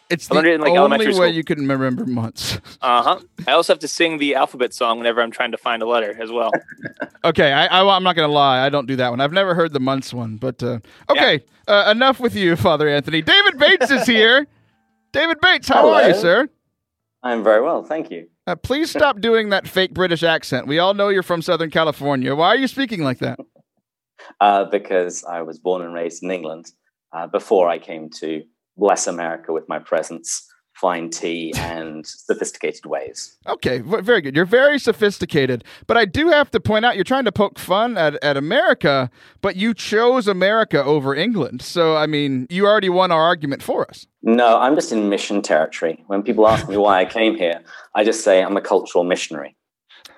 [0.10, 1.28] It's I learned the it in, like, only elementary way school.
[1.28, 2.60] you can remember months.
[2.82, 3.20] Uh huh.
[3.48, 6.16] I also have to sing the alphabet song whenever I'm trying to find a letter
[6.22, 6.52] as well.
[7.26, 8.66] Okay, I, I, am not going to lie.
[8.66, 9.20] I don't do that one.
[9.20, 11.44] I've never heard the months one, but uh, okay.
[11.68, 13.22] Uh, enough with you, Father Anthony.
[13.22, 14.48] David Bates is here.
[15.12, 16.48] David Bates, how are you, sir?
[17.24, 18.30] I'm very well, thank you.
[18.46, 20.68] Uh, please stop doing that fake British accent.
[20.68, 22.34] We all know you're from Southern California.
[22.34, 23.40] Why are you speaking like that?
[24.42, 26.72] Uh, because I was born and raised in England
[27.14, 28.44] uh, before I came to
[28.78, 33.36] bless America with my presence, fine tea, and sophisticated ways.
[33.48, 34.36] Okay, very good.
[34.36, 37.98] You're very sophisticated, but I do have to point out you're trying to poke fun
[37.98, 39.10] at, at America,
[39.42, 41.62] but you chose America over England.
[41.62, 44.06] So, I mean, you already won our argument for us.
[44.22, 46.04] No, I'm just in mission territory.
[46.08, 47.62] When people ask me why I came here,
[47.96, 49.56] I just say I'm a cultural missionary.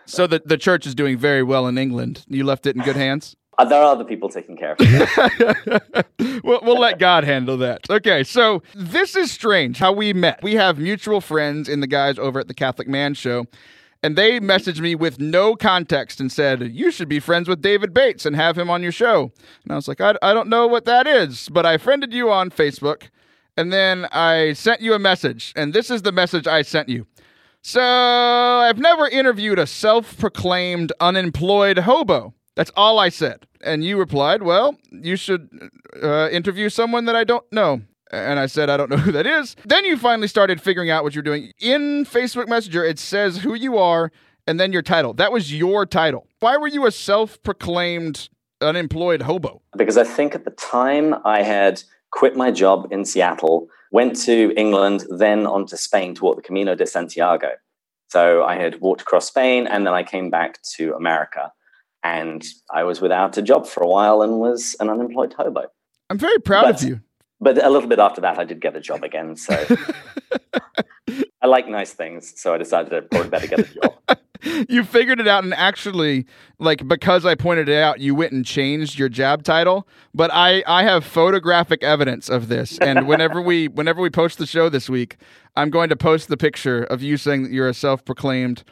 [0.05, 2.25] So, the, the church is doing very well in England.
[2.27, 3.35] You left it in good hands?
[3.59, 6.43] Uh, there are other people taking care of it.
[6.45, 7.89] we'll, we'll let God handle that.
[7.89, 10.41] Okay, so this is strange how we met.
[10.41, 13.47] We have mutual friends in the guys over at the Catholic Man Show,
[14.01, 17.93] and they messaged me with no context and said, You should be friends with David
[17.93, 19.33] Bates and have him on your show.
[19.63, 22.31] And I was like, I, I don't know what that is, but I friended you
[22.31, 23.09] on Facebook,
[23.57, 27.07] and then I sent you a message, and this is the message I sent you.
[27.61, 32.33] So, I've never interviewed a self proclaimed unemployed hobo.
[32.55, 33.47] That's all I said.
[33.61, 35.49] And you replied, Well, you should
[36.01, 37.81] uh, interview someone that I don't know.
[38.11, 39.55] And I said, I don't know who that is.
[39.65, 41.51] Then you finally started figuring out what you're doing.
[41.59, 44.11] In Facebook Messenger, it says who you are
[44.47, 45.13] and then your title.
[45.13, 46.27] That was your title.
[46.39, 48.29] Why were you a self proclaimed
[48.61, 49.61] unemployed hobo?
[49.77, 51.81] because I think at the time I had
[52.11, 56.41] quit my job in Seattle, went to England, then on to Spain to walk the
[56.41, 57.51] Camino de Santiago.
[58.09, 61.51] So I had walked across Spain and then I came back to America.
[62.03, 65.65] And I was without a job for a while and was an unemployed hobo.
[66.09, 67.01] I'm very proud But- of you.
[67.41, 69.37] But a little bit after that, I did get a job again.
[69.37, 69.53] So
[71.41, 72.33] I like nice things.
[72.39, 74.19] So I decided I probably better get a job.
[74.69, 76.25] you figured it out and actually
[76.59, 80.63] like because i pointed it out you went and changed your job title but i
[80.65, 84.89] i have photographic evidence of this and whenever we whenever we post the show this
[84.89, 85.17] week
[85.57, 88.63] i'm going to post the picture of you saying that you're a self-proclaimed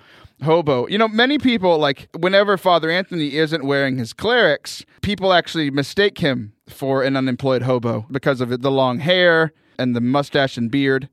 [0.44, 5.72] hobo you know many people like whenever father anthony isn't wearing his clerics people actually
[5.72, 10.70] mistake him for an unemployed hobo because of the long hair and the mustache and
[10.70, 11.10] beard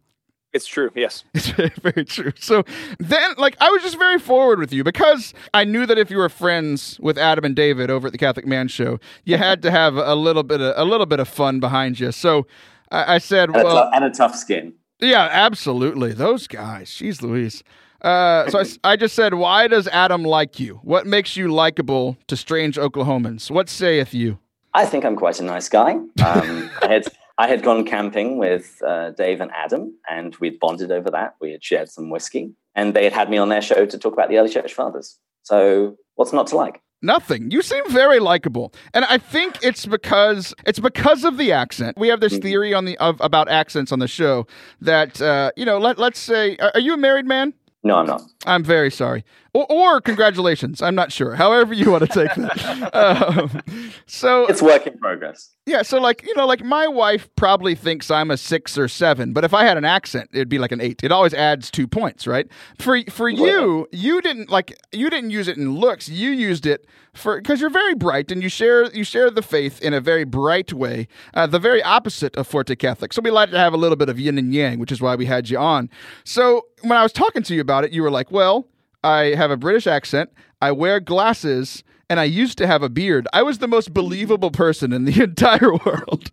[0.52, 0.90] It's true.
[0.94, 1.24] Yes.
[1.34, 2.32] it's very, very true.
[2.38, 2.62] So
[3.00, 6.18] then, like, I was just very forward with you because I knew that if you
[6.18, 9.70] were friends with Adam and David over at the Catholic Man Show, you had to
[9.72, 12.12] have a little bit of a little bit of fun behind you.
[12.12, 12.46] So
[12.92, 14.74] I, I said, And, well, tou- and a tough skin.
[15.00, 16.12] yeah, absolutely.
[16.12, 16.88] Those guys.
[16.88, 17.64] she's Louise.
[18.04, 20.74] Uh, so I just said, why does Adam like you?
[20.82, 23.50] What makes you likable to strange Oklahomans?
[23.50, 24.38] What saith you?
[24.74, 25.92] I think I'm quite a nice guy.
[25.92, 27.06] Um, I had
[27.38, 31.36] I had gone camping with uh, Dave and Adam, and we'd bonded over that.
[31.40, 34.12] We had shared some whiskey, and they had had me on their show to talk
[34.12, 35.18] about the early church fathers.
[35.42, 36.82] So, what's not to like?
[37.02, 37.50] Nothing.
[37.50, 41.96] You seem very likable, and I think it's because it's because of the accent.
[41.96, 44.46] We have this theory on the of about accents on the show
[44.80, 45.78] that uh, you know.
[45.78, 47.54] Let let's say, are you a married man?
[47.84, 48.22] No, I'm not.
[48.46, 49.24] I'm very sorry.
[49.54, 50.82] Or, or congratulations.
[50.82, 51.36] I'm not sure.
[51.36, 52.94] However you want to take that.
[52.94, 55.50] um, so It's work in progress.
[55.64, 59.32] yeah, so like you know, like my wife probably thinks I'm a six or seven,
[59.32, 61.04] but if I had an accent, it'd be like an eight.
[61.04, 62.48] It always adds two points, right?
[62.80, 66.08] For for you, you didn't like you didn't use it in looks.
[66.08, 69.80] You used it for because you're very bright and you share you share the faith
[69.80, 73.12] in a very bright way, uh, the very opposite of Forte Catholic.
[73.12, 75.14] So we like to have a little bit of yin and yang, which is why
[75.14, 75.90] we had you on.
[76.24, 78.66] So when I was talking to you about it, you were like, "Well,
[79.04, 80.30] I have a British accent.
[80.60, 83.26] I wear glasses." And I used to have a beard.
[83.32, 86.30] I was the most believable person in the entire world.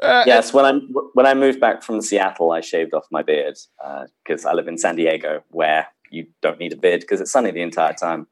[0.00, 0.72] Uh, Yes, when I
[1.14, 3.56] when I moved back from Seattle, I shaved off my beard
[4.24, 7.50] because I live in San Diego, where you don't need a beard because it's sunny
[7.50, 8.26] the entire time.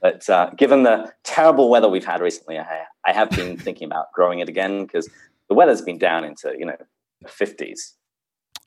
[0.00, 4.12] But uh, given the terrible weather we've had recently, I, I have been thinking about
[4.12, 5.08] growing it again because
[5.48, 6.76] the weather's been down into you know
[7.20, 7.94] the fifties.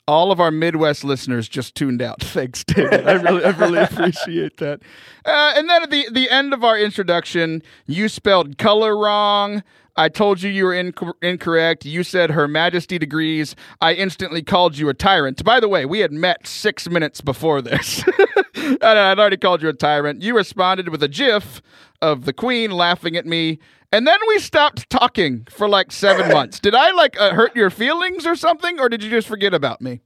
[0.08, 2.22] All of our Midwest listeners just tuned out.
[2.22, 3.08] Thanks, David.
[3.08, 4.82] I really, I really appreciate that.
[5.26, 9.64] Uh, and then at the the end of our introduction, you spelled color wrong.
[9.98, 11.86] I told you you were inc- incorrect.
[11.86, 13.56] You said Her Majesty degrees.
[13.80, 15.42] I instantly called you a tyrant.
[15.46, 18.04] By the way, we had met six minutes before this.
[18.58, 20.22] I'd already called you a tyrant.
[20.22, 21.62] You responded with a GIF
[22.02, 23.60] of the Queen laughing at me.
[23.96, 26.60] And then we stopped talking for like seven months.
[26.60, 29.82] Did I like uh, hurt your feelings or something, or did you just forget about
[29.82, 30.02] me?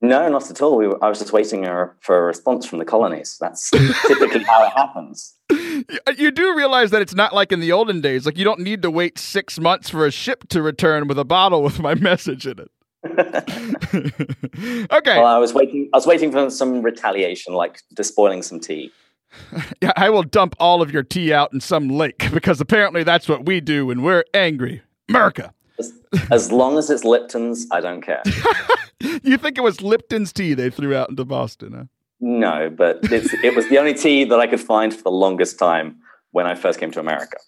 [0.00, 0.78] No, not at all.
[0.78, 3.36] We were, I was just waiting uh, for a response from the colonies.
[3.38, 5.34] That's typically how it happens.
[6.16, 8.24] You do realize that it's not like in the olden days.
[8.24, 11.24] Like you don't need to wait six months for a ship to return with a
[11.24, 12.70] bottle with my message in it.
[14.92, 15.18] okay.
[15.18, 15.88] Well, I was waiting.
[15.92, 18.92] I was waiting for some retaliation, like despoiling some tea.
[19.80, 23.28] Yeah, I will dump all of your tea out in some lake because apparently that's
[23.28, 24.82] what we do when we're angry.
[25.08, 25.52] America.
[25.78, 25.92] As,
[26.30, 28.22] as long as it's Lipton's, I don't care.
[29.22, 31.72] you think it was Lipton's tea they threw out into Boston?
[31.72, 31.84] Huh?
[32.20, 35.96] No, but it was the only tea that I could find for the longest time
[36.32, 37.38] when I first came to America.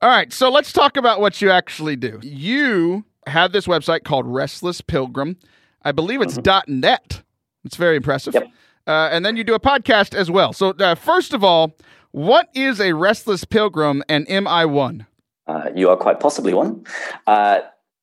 [0.00, 2.20] All right, so let's talk about what you actually do.
[2.22, 5.36] You have this website called Restless Pilgrim.
[5.82, 6.80] I believe it's mm-hmm.
[6.80, 7.22] .net.
[7.64, 8.34] It's very impressive.
[8.34, 8.48] Yep.
[8.90, 10.52] Uh, and then you do a podcast as well.
[10.52, 11.76] So uh, first of all,
[12.10, 15.06] what is a Restless Pilgrim, and am I one?
[15.46, 16.84] Uh, you are quite possibly one.
[17.24, 17.60] Uh,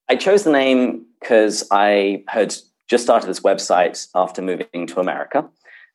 [0.08, 2.56] I chose the name because I had
[2.88, 5.50] just started this website after moving to America.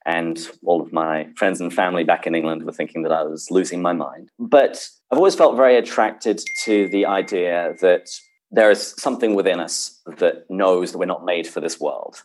[0.04, 3.50] And all of my friends and family back in England were thinking that I was
[3.50, 4.28] losing my mind.
[4.38, 8.10] But I've always felt very attracted to the idea that
[8.50, 12.24] there is something within us that knows that we're not made for this world.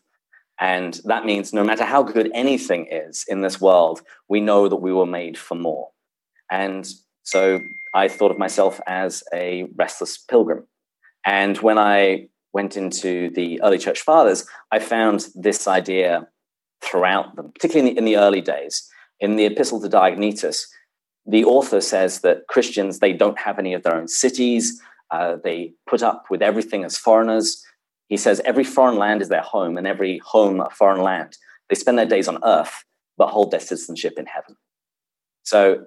[0.60, 4.78] And that means no matter how good anything is in this world, we know that
[4.78, 5.90] we were made for more.
[6.50, 6.88] And
[7.24, 7.62] so
[7.94, 10.66] I thought of myself as a restless pilgrim.
[11.26, 16.28] And when I went into the early church fathers, I found this idea
[16.82, 18.88] throughout them, particularly in the, in the early days.
[19.20, 20.66] In the Epistle to Diognetus,
[21.26, 24.82] the author says that Christians, they don't have any of their own cities.
[25.12, 27.64] Uh, they put up with everything as foreigners.
[28.08, 31.38] He says every foreign land is their home, and every home a foreign land.
[31.70, 32.84] They spend their days on earth,
[33.18, 34.56] but hold their citizenship in heaven.
[35.44, 35.86] So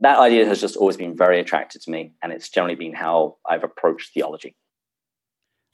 [0.00, 3.36] that idea has just always been very attractive to me, and it's generally been how
[3.48, 4.54] I've approached theology.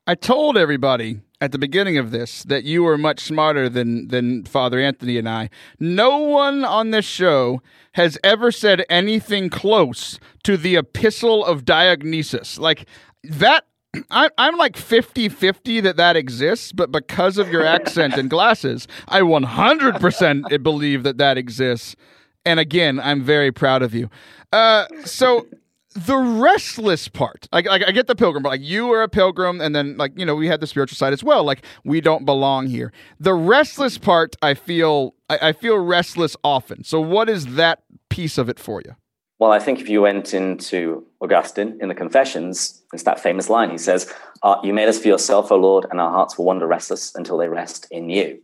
[0.07, 4.45] I told everybody at the beginning of this that you were much smarter than than
[4.45, 5.49] Father Anthony and I.
[5.81, 12.59] No one on this show has ever said anything close to the Epistle of Diognetus.
[12.59, 12.87] Like
[13.23, 13.65] that
[14.11, 18.89] I, am like 50 50 that that exists, but because of your accent and glasses,
[19.09, 21.97] I 100% believe that that exists.
[22.45, 24.11] And again, I'm very proud of you.
[24.53, 25.47] Uh, so
[25.95, 29.61] the restless part like, like i get the pilgrim but like you are a pilgrim
[29.61, 32.25] and then like you know we had the spiritual side as well like we don't
[32.25, 37.55] belong here the restless part i feel I, I, feel restless often so what is
[37.55, 38.97] that piece of it for you
[39.39, 43.71] well i think if you went into augustine in the confessions it's that famous line
[43.71, 46.67] he says uh, you made us for yourself o lord and our hearts will wander
[46.67, 48.41] restless until they rest in you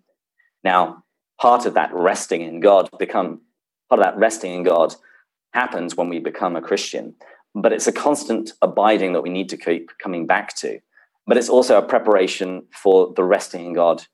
[0.64, 1.02] now
[1.40, 3.40] part of that resting in god become
[3.88, 4.94] part of that resting in god
[5.52, 7.14] happens when we become a christian
[7.54, 10.78] but it's a constant abiding that we need to keep coming back to.
[11.26, 14.06] But it's also a preparation for the resting in God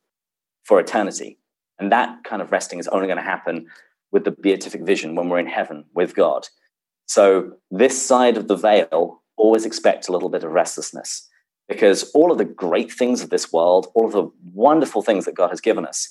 [0.65, 1.39] for eternity.
[1.79, 3.67] And that kind of resting is only going to happen
[4.11, 6.49] with the beatific vision when we're in heaven with God.
[7.07, 11.29] So, this side of the veil, always expect a little bit of restlessness
[11.69, 15.35] because all of the great things of this world, all of the wonderful things that
[15.35, 16.09] God has given us,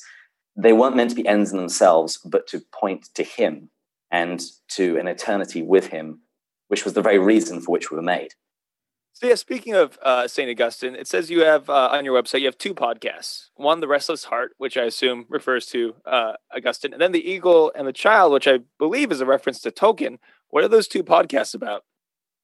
[0.55, 3.69] they weren't meant to be ends in themselves, but to point to Him
[4.11, 6.21] and to an eternity with Him
[6.67, 8.33] which was the very reason for which we were made.
[9.13, 12.41] So yeah, speaking of uh, Saint Augustine, it says you have uh, on your website
[12.41, 13.47] you have two podcasts.
[13.55, 17.71] One, the Restless Heart, which I assume refers to uh, Augustine, and then the Eagle
[17.75, 20.17] and the Child, which I believe is a reference to Tolkien.
[20.55, 21.83] What are those two podcasts about?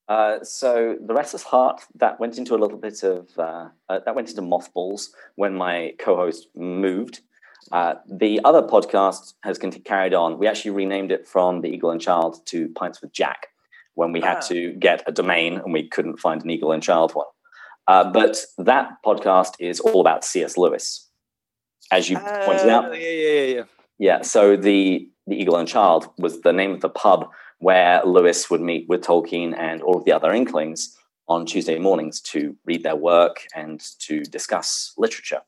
[0.10, 4.14] Uh, so the Restless Heart that went into a little bit of uh, uh, that
[4.14, 7.22] went into mothballs when my co-host moved.
[7.72, 10.38] the other podcast has carried on.
[10.38, 13.48] We actually renamed it from the Eagle and Child to Pints with Jack
[13.94, 14.48] when we had ah.
[14.50, 17.28] to get a domain and we couldn't find an Eagle and Child one.
[17.88, 20.58] Uh, but that podcast is all about C.S.
[20.58, 21.08] Lewis,
[21.92, 22.92] as you uh, pointed out.
[22.92, 23.64] Yeah, yeah, yeah.
[24.00, 24.22] Yeah.
[24.22, 27.30] So the the Eagle and Child was the name of the pub
[27.62, 30.98] where Lewis would meet with Tolkien and all of the other Inklings
[31.28, 35.42] on Tuesday mornings to read their work and to discuss literature.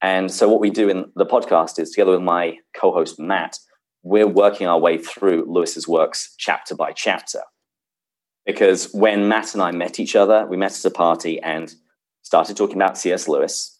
[0.00, 3.58] And so what we do in the podcast is together with my co-host Matt,
[4.02, 7.40] we're working our way through Lewis's works chapter by chapter
[8.46, 11.74] because when Matt and I met each other, we met at a party and
[12.22, 13.28] started talking about C.S.
[13.28, 13.76] Lewis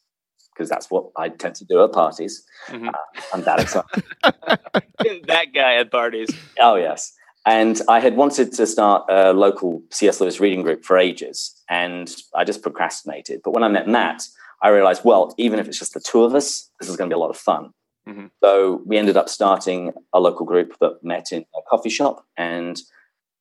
[0.53, 2.45] because that's what I tend to do at parties.
[2.67, 2.89] Mm-hmm.
[2.89, 4.05] Uh, I'm that excited.
[5.27, 6.29] that guy at parties.
[6.59, 7.15] Oh yes,
[7.47, 10.21] and I had wanted to start a local C.S.
[10.21, 13.41] Lewis reading group for ages, and I just procrastinated.
[13.43, 14.25] But when I met Matt,
[14.63, 17.15] I realized, well, even if it's just the two of us, this is going to
[17.15, 17.73] be a lot of fun.
[18.09, 18.27] Mm-hmm.
[18.43, 22.81] So we ended up starting a local group that met in a coffee shop, and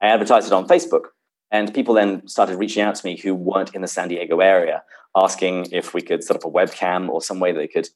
[0.02, 1.08] I advertised it on Facebook.
[1.52, 4.84] And people then started reaching out to me who weren't in the San Diego area,
[5.16, 7.90] asking if we could set up a webcam or some way they could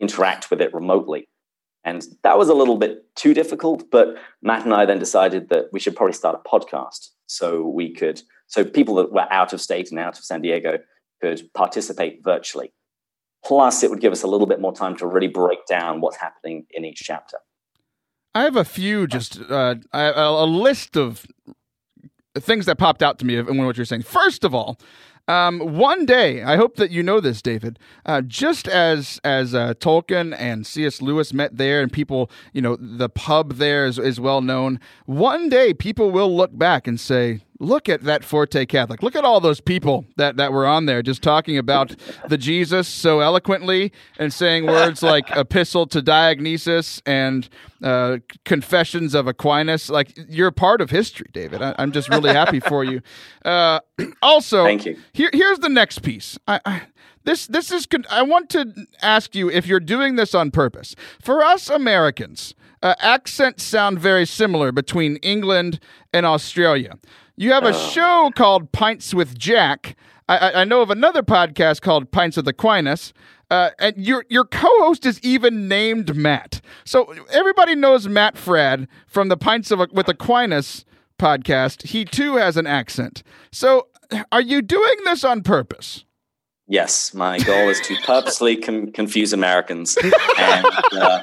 [0.00, 1.28] interact with it remotely.
[1.84, 5.66] And that was a little bit too difficult, but Matt and I then decided that
[5.72, 9.60] we should probably start a podcast so we could, so people that were out of
[9.60, 10.78] state and out of San Diego
[11.20, 12.72] could participate virtually.
[13.44, 16.16] Plus, it would give us a little bit more time to really break down what's
[16.16, 17.38] happening in each chapter.
[18.34, 21.26] I have a few, just uh, a list of
[22.36, 24.02] things that popped out to me in what you're saying.
[24.02, 24.78] First of all,
[25.26, 27.78] um, one day, I hope that you know this, David.
[28.04, 31.00] Uh, just as as uh, Tolkien and C.S.
[31.00, 34.80] Lewis met there, and people, you know, the pub there is, is well known.
[35.06, 39.02] One day, people will look back and say, look at that Forte Catholic.
[39.02, 41.94] Look at all those people that, that were on there just talking about
[42.28, 47.48] the Jesus so eloquently and saying words like Epistle to Diognetus and
[47.82, 49.88] uh, Confessions of Aquinas.
[49.88, 51.62] Like you're part of history, David.
[51.62, 53.00] I, am just really happy for you.
[53.44, 53.78] Uh,
[54.22, 54.96] also, thank you.
[55.12, 56.38] Here, here's the next piece.
[56.48, 56.82] I, I
[57.24, 57.86] this this is.
[58.10, 60.96] I want to ask you if you're doing this on purpose.
[61.20, 65.78] For us Americans, uh, accents sound very similar between England
[66.12, 66.98] and Australia.
[67.36, 67.72] You have a oh.
[67.72, 69.96] show called Pints with Jack.
[70.28, 73.12] I, I, know of another podcast called Pints with Aquinas.
[73.50, 76.62] Uh, and your your co-host is even named Matt.
[76.84, 80.84] So everybody knows Matt Fradd from the Pints of with Aquinas
[81.18, 81.88] podcast.
[81.88, 83.22] He too has an accent.
[83.52, 83.88] So
[84.32, 86.04] are you doing this on purpose?
[86.66, 89.98] Yes, my goal is to purposely com- confuse Americans
[90.38, 91.22] and uh,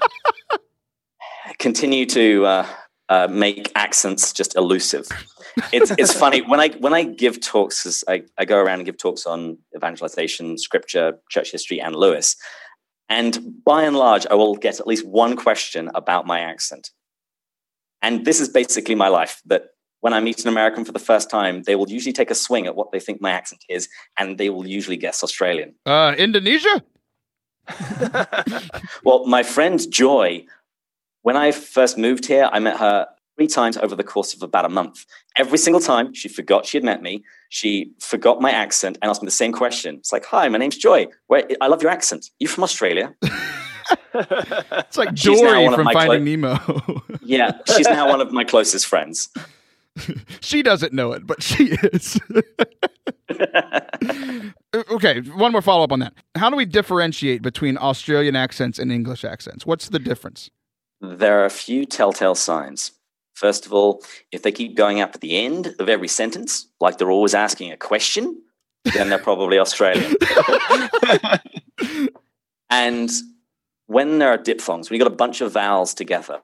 [1.57, 2.67] continue to uh,
[3.09, 5.07] uh, make accents just elusive
[5.71, 8.97] it's it's funny when I when I give talks, I, I go around and give
[8.97, 12.35] talks on evangelization, scripture, church history, and Lewis.
[13.09, 16.91] And by and large, I will get at least one question about my accent.
[18.01, 19.65] And this is basically my life that
[19.99, 22.65] when I meet an American for the first time, they will usually take a swing
[22.65, 23.87] at what they think my accent is,
[24.17, 25.75] and they will usually guess Australian.
[25.85, 26.83] Uh, Indonesia?
[29.03, 30.45] well, my friend Joy,
[31.21, 33.07] when I first moved here, I met her
[33.41, 35.03] three times over the course of about a month.
[35.35, 39.23] Every single time she forgot she had met me, she forgot my accent and asked
[39.23, 39.95] me the same question.
[39.95, 41.07] It's like, "Hi, my name's Joy.
[41.25, 42.29] Where, I love your accent.
[42.37, 43.15] You from Australia?"
[44.13, 47.01] it's like Dory from Finding clo- Nemo.
[47.23, 49.29] yeah, she's now one of my closest friends.
[50.41, 52.19] she doesn't know it, but she is.
[54.91, 56.13] okay, one more follow up on that.
[56.35, 59.65] How do we differentiate between Australian accents and English accents?
[59.65, 60.51] What's the difference?
[61.01, 62.91] There are a few telltale signs.
[63.41, 66.99] First of all, if they keep going up at the end of every sentence, like
[66.99, 68.39] they're always asking a question,
[68.93, 70.15] then they're probably Australian.
[72.69, 73.09] and
[73.87, 76.39] when there are diphthongs, when you've got a bunch of vowels together,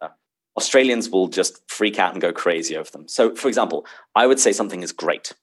[0.58, 3.08] Australians will just freak out and go crazy over them.
[3.08, 5.36] So, for example, I would say something is great.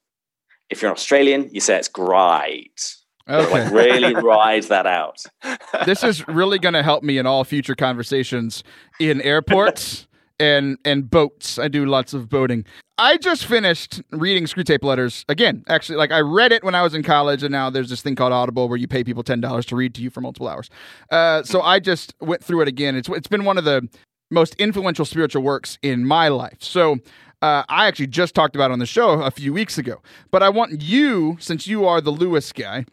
[0.71, 2.97] If you're an Australian, you say it's great.
[3.31, 3.53] Okay.
[3.53, 5.23] Like really ride that out.
[5.87, 8.65] This is really going to help me in all future conversations
[8.99, 11.59] in airports and and boats.
[11.59, 12.65] I do lots of boating.
[12.97, 15.65] I just finished reading Screwtape Letters again.
[15.69, 18.15] Actually, like I read it when I was in college, and now there's this thing
[18.15, 20.71] called Audible where you pay people ten dollars to read to you for multiple hours.
[21.11, 22.97] Uh, so I just went through it again.
[22.97, 23.89] It's it's been one of the
[24.31, 26.59] most influential spiritual works in my life.
[26.61, 26.99] So.
[27.43, 30.49] Uh, I actually just talked about on the show a few weeks ago, but I
[30.49, 32.87] want you, since you are the Lewis guy,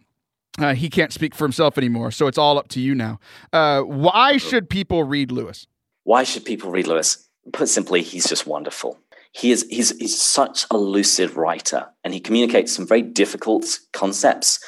[0.60, 3.18] uh, he can't speak for himself anymore, so it's all up to you now.
[3.54, 5.68] Uh, why should people read Lewis?
[6.04, 7.30] Why should people read Lewis?
[7.54, 9.00] Put simply, he's just wonderful.
[9.34, 14.60] He is he's, he's such a lucid writer, and he communicates some very difficult concepts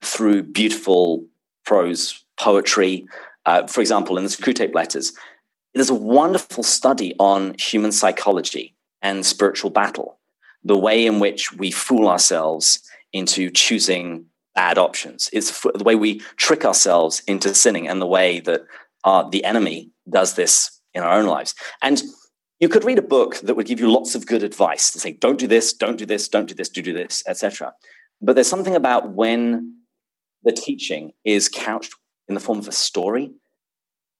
[0.00, 1.26] through beautiful
[1.64, 3.06] prose poetry.
[3.44, 5.12] Uh, for example, in the Screwtape Letters,
[5.74, 10.18] there's a wonderful study on human psychology and spiritual battle,
[10.64, 12.80] the way in which we fool ourselves
[13.12, 15.28] into choosing bad options.
[15.32, 18.62] It's the way we trick ourselves into sinning, and the way that
[19.02, 21.54] uh, the enemy does this in our own lives.
[21.82, 22.02] And
[22.58, 25.12] you could read a book that would give you lots of good advice to say,
[25.12, 27.74] don't do this, don't do this, don't do this, do do this, etc.
[28.20, 29.76] But there's something about when
[30.42, 31.92] the teaching is couched
[32.28, 33.30] in the form of a story.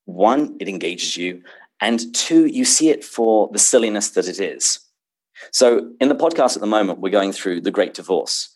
[0.04, 1.42] One, it engages you,
[1.80, 4.80] and two, you see it for the silliness that it is.
[5.52, 8.50] So in the podcast at the moment, we're going through The Great Divorce,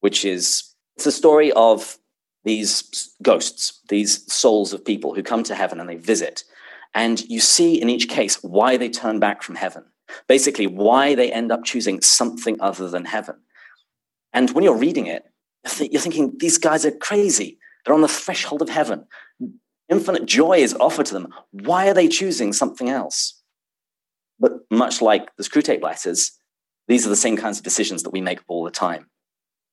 [0.00, 1.98] which is it's a story of
[2.44, 6.44] these ghosts, these souls of people who come to heaven and they visit
[6.94, 9.84] and you see in each case why they turn back from heaven,
[10.28, 13.36] basically, why they end up choosing something other than heaven.
[14.32, 15.24] And when you're reading it,
[15.80, 17.58] you're thinking, these guys are crazy.
[17.84, 19.06] They're on the threshold of heaven.
[19.88, 21.28] Infinite joy is offered to them.
[21.50, 23.42] Why are they choosing something else?
[24.38, 26.32] But much like the Screwtape letters,
[26.88, 29.06] these are the same kinds of decisions that we make all the time.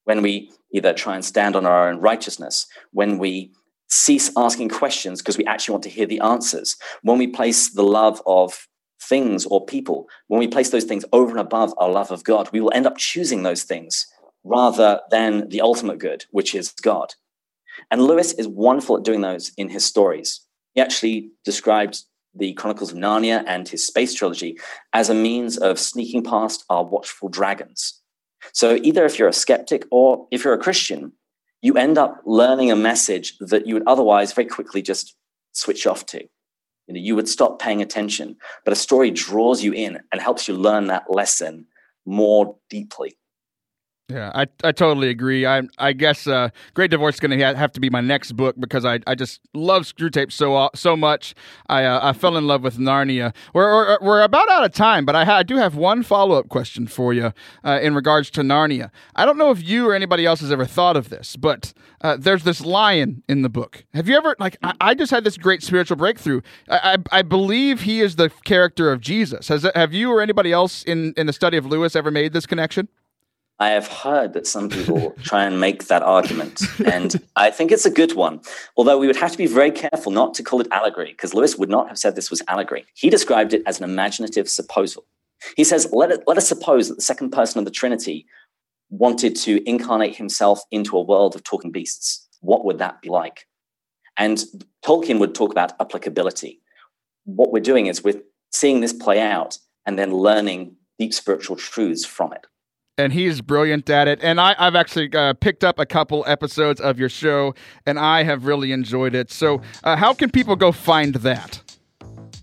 [0.06, 3.54] When we either try and stand on our own righteousness, when we
[3.92, 6.78] cease asking questions because we actually want to hear the answers.
[7.04, 8.68] When we place the love of
[9.04, 12.50] things or people, when we place those things over and above our love of God,
[12.52, 14.08] we will end up choosing those things
[14.44, 17.14] rather than the ultimate good, which is God.
[17.92, 20.42] And Lewis is wonderful at doing those in his stories.
[20.74, 24.58] He actually described the Chronicles of Narnia and his space trilogy
[24.94, 28.02] as a means of sneaking past our watchful dragons.
[28.54, 31.12] So, either if you're a skeptic or if you're a Christian,
[31.62, 35.16] you end up learning a message that you would otherwise very quickly just
[35.52, 36.24] switch off to.
[36.88, 38.36] You know, you would stop paying attention,
[38.66, 41.68] but a story draws you in and helps you learn that lesson
[42.06, 43.16] more deeply.
[44.12, 45.46] Yeah, I, I totally agree.
[45.46, 48.56] I I guess uh, Great Divorce is going to have to be my next book
[48.60, 51.34] because I, I just love Screwtape so uh, so much.
[51.68, 53.34] I uh, I fell in love with Narnia.
[53.54, 56.38] We're, we're, we're about out of time, but I, ha- I do have one follow
[56.38, 57.32] up question for you
[57.64, 58.92] uh, in regards to Narnia.
[59.16, 62.18] I don't know if you or anybody else has ever thought of this, but uh,
[62.20, 63.86] there's this lion in the book.
[63.94, 66.42] Have you ever like I, I just had this great spiritual breakthrough.
[66.68, 69.48] I, I, I believe he is the character of Jesus.
[69.48, 72.46] Has have you or anybody else in in the study of Lewis ever made this
[72.46, 72.90] connection?
[73.62, 77.86] I have heard that some people try and make that argument, and I think it's
[77.86, 78.42] a good one.
[78.76, 81.60] Although we would have to be very careful not to call it allegory, because Lewis
[81.60, 82.88] would not have said this was allegory.
[82.96, 85.06] He described it as an imaginative supposal.
[85.56, 88.26] He says, let, it, let us suppose that the second person of the Trinity
[88.90, 92.28] wanted to incarnate himself into a world of talking beasts.
[92.40, 93.46] What would that be like?
[94.18, 94.44] And
[94.84, 96.60] Tolkien would talk about applicability.
[97.26, 102.04] What we're doing is we're seeing this play out and then learning deep spiritual truths
[102.04, 102.48] from it
[102.98, 104.20] and he's brilliant at it.
[104.22, 108.24] And I, have actually uh, picked up a couple episodes of your show, and I
[108.24, 109.32] have really enjoyed it.
[109.32, 111.62] So, uh, how can people go find that?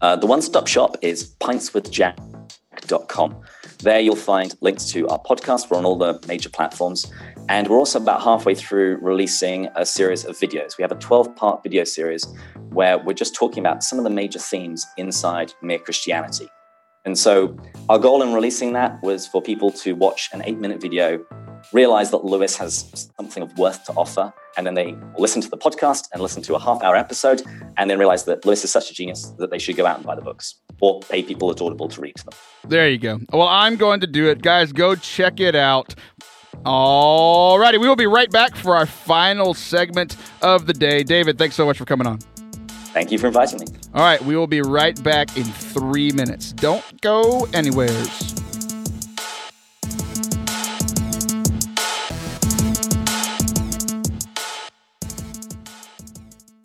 [0.01, 3.41] Uh, the one stop shop is pintswithjack.com.
[3.81, 5.71] There you'll find links to our podcast.
[5.71, 7.13] We're on all the major platforms.
[7.49, 10.77] And we're also about halfway through releasing a series of videos.
[10.77, 12.27] We have a 12 part video series
[12.71, 16.49] where we're just talking about some of the major themes inside Mere Christianity.
[17.05, 17.57] And so
[17.89, 21.25] our goal in releasing that was for people to watch an eight minute video,
[21.73, 25.57] realize that Lewis has something of worth to offer, and then they listen to the
[25.57, 27.43] podcast and listen to a half hour episode,
[27.77, 30.07] and then realize that Lewis is such a genius that they should go out and
[30.07, 32.35] buy the books or pay people at Audible to read them.
[32.69, 33.21] There you go.
[33.33, 34.43] Well, I'm going to do it.
[34.43, 35.95] Guys, go check it out.
[36.65, 41.03] Alrighty, we will be right back for our final segment of the day.
[41.05, 42.19] David, thanks so much for coming on.
[42.99, 43.67] Thank you for inviting me.
[43.95, 46.51] All right, we will be right back in three minutes.
[46.51, 48.35] Don't go anywheres.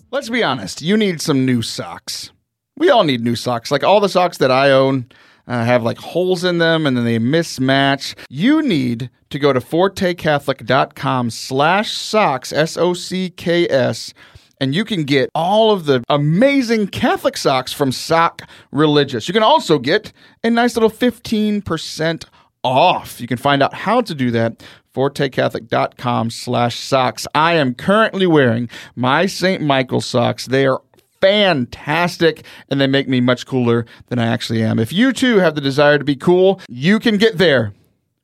[0.09, 2.31] Let's be honest, you need some new socks.
[2.77, 3.69] We all need new socks.
[3.69, 5.05] Like all the socks that I own
[5.47, 8.15] uh, have like holes in them and then they mismatch.
[8.27, 14.15] You need to go to fortecatholic.com slash socks, S O C K S
[14.59, 19.27] and you can get all of the amazing Catholic socks from Sock Religious.
[19.27, 20.11] You can also get
[20.43, 22.25] a nice little 15%
[22.63, 23.19] off.
[23.19, 27.27] You can find out how to do that fortecatholic.com slash socks.
[27.33, 29.61] I am currently wearing my St.
[29.61, 30.45] Michael socks.
[30.45, 30.81] They are
[31.19, 34.77] fantastic and they make me much cooler than I actually am.
[34.77, 37.73] If you too have the desire to be cool, you can get there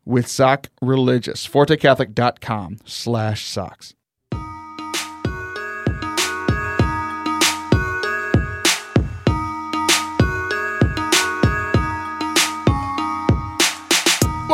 [0.06, 1.48] with Sock Religious.
[1.48, 3.94] fortecatholic.com slash socks.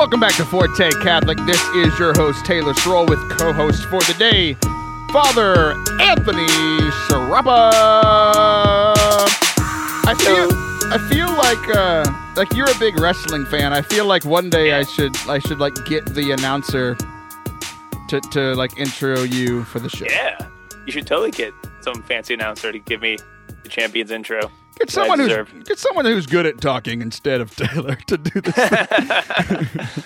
[0.05, 1.35] Welcome back to Forte Catholic.
[1.47, 4.53] This is your host, Taylor Schroll, with co host for the day,
[5.11, 6.45] Father Anthony
[7.07, 7.73] Sciarappa.
[10.05, 10.47] I feel.
[10.93, 12.05] I feel like uh,
[12.37, 13.73] like you're a big wrestling fan.
[13.73, 16.93] I feel like one day I should I should like get the announcer
[18.09, 20.05] to, to like intro you for the show.
[20.05, 20.37] Yeah,
[20.85, 21.51] you should totally get
[21.81, 23.17] some fancy announcer to give me
[23.63, 24.51] the champion's intro.
[24.77, 30.05] Get someone who's get someone who's good at talking instead of Taylor to do this.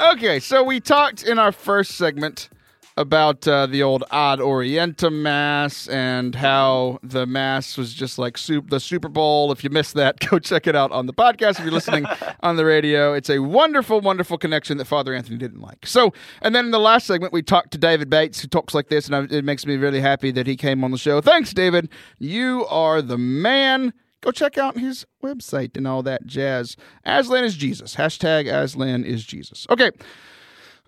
[0.12, 2.50] okay, so we talked in our first segment
[2.98, 8.70] about uh, the old Ad Orientem Mass and how the Mass was just like soup,
[8.70, 9.52] the Super Bowl.
[9.52, 11.58] If you missed that, go check it out on the podcast.
[11.58, 12.06] If you're listening
[12.40, 15.86] on the radio, it's a wonderful, wonderful connection that Father Anthony didn't like.
[15.86, 18.88] So, and then in the last segment, we talked to David Bates, who talks like
[18.88, 21.20] this, and it makes me really happy that he came on the show.
[21.20, 21.88] Thanks, David.
[22.18, 26.76] You are the man go check out his website and all that jazz.
[27.04, 27.94] Aslan is Jesus.
[27.94, 29.66] Hashtag Aslan is Jesus.
[29.70, 29.92] Okay.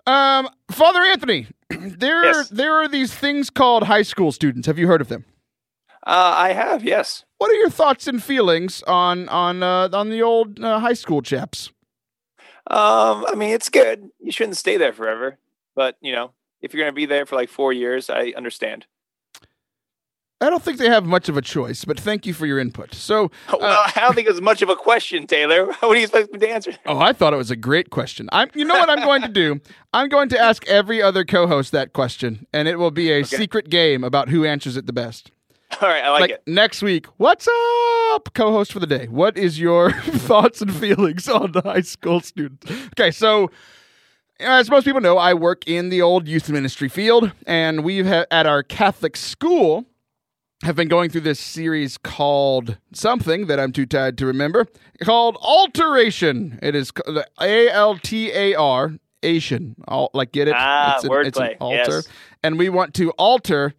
[0.07, 2.49] Um, Father Anthony, there yes.
[2.49, 4.67] there are these things called high school students.
[4.67, 5.25] Have you heard of them?
[6.05, 7.25] Uh, I have, yes.
[7.37, 11.21] What are your thoughts and feelings on on uh, on the old uh, high school
[11.21, 11.71] chaps?
[12.67, 14.09] Um, I mean, it's good.
[14.19, 15.37] You shouldn't stay there forever,
[15.75, 16.31] but you know,
[16.61, 18.85] if you're going to be there for like four years, I understand.
[20.41, 22.95] I don't think they have much of a choice, but thank you for your input.
[22.95, 25.65] So, uh, well, I don't think it was much of a question, Taylor.
[25.81, 26.73] What do you expect me to answer?
[26.87, 28.27] oh, I thought it was a great question.
[28.31, 29.61] I'm, you know what I'm going to do?
[29.93, 33.69] I'm going to ask every other co-host that question, and it will be a secret
[33.69, 35.31] game about who answers it the best.
[35.81, 36.43] All right, I like, Like it.
[36.47, 37.47] next week, what's
[38.13, 39.07] up, co-host for the day?
[39.07, 42.71] What is your thoughts and feelings on the high school students?
[42.97, 43.51] Okay, so
[44.39, 48.27] as most people know, I work in the old youth ministry field, and we've had
[48.31, 49.85] at our Catholic school
[50.63, 54.67] have been going through this series called something that I'm too tired to remember
[55.03, 56.59] called Alteration.
[56.61, 58.93] It is the A L T A R
[59.23, 59.75] Asian.
[60.13, 60.53] Like get it?
[60.57, 61.57] Ah, it's, an, it's an wordplay.
[61.59, 62.07] altar, Yes.
[62.43, 63.73] and we want to alter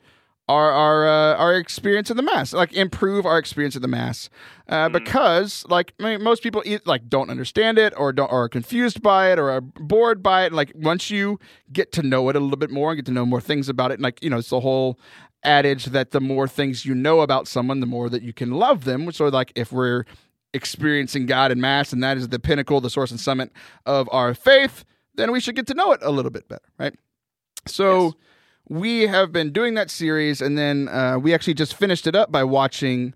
[0.48, 4.28] our our uh, our experience of the mass, like improve our experience of the mass,
[4.68, 4.92] uh, Hmm.
[4.92, 8.48] because like I mean, most people e- like don't understand it or don't or are
[8.48, 10.46] confused by it or are bored by it.
[10.46, 11.38] And, like once you
[11.72, 13.92] get to know it a little bit more and get to know more things about
[13.92, 14.98] it, and, like you know, it's the whole
[15.44, 18.84] adage that the more things you know about someone, the more that you can love
[18.84, 19.10] them.
[19.12, 20.04] So like if we're
[20.54, 23.50] experiencing God in mass and that is the pinnacle, the source and summit
[23.86, 24.84] of our faith,
[25.14, 26.94] then we should get to know it a little bit better, right?
[27.66, 28.12] So Yes.
[28.68, 32.30] we have been doing that series, and then uh, we actually just finished it up
[32.32, 33.14] by watching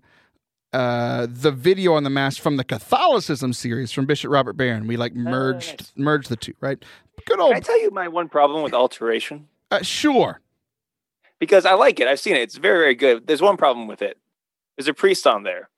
[0.73, 4.85] uh, the video on the mass from the Catholicism series from Bishop Robert Barron.
[4.87, 5.93] We like merged nice.
[5.95, 6.77] merged the two, right?
[7.25, 9.47] Good Can old I tell you my one problem with alteration?
[9.71, 10.39] uh, sure.
[11.39, 12.07] Because I like it.
[12.07, 12.41] I've seen it.
[12.41, 13.27] It's very, very good.
[13.27, 14.17] There's one problem with it.
[14.75, 15.69] There's a priest on there.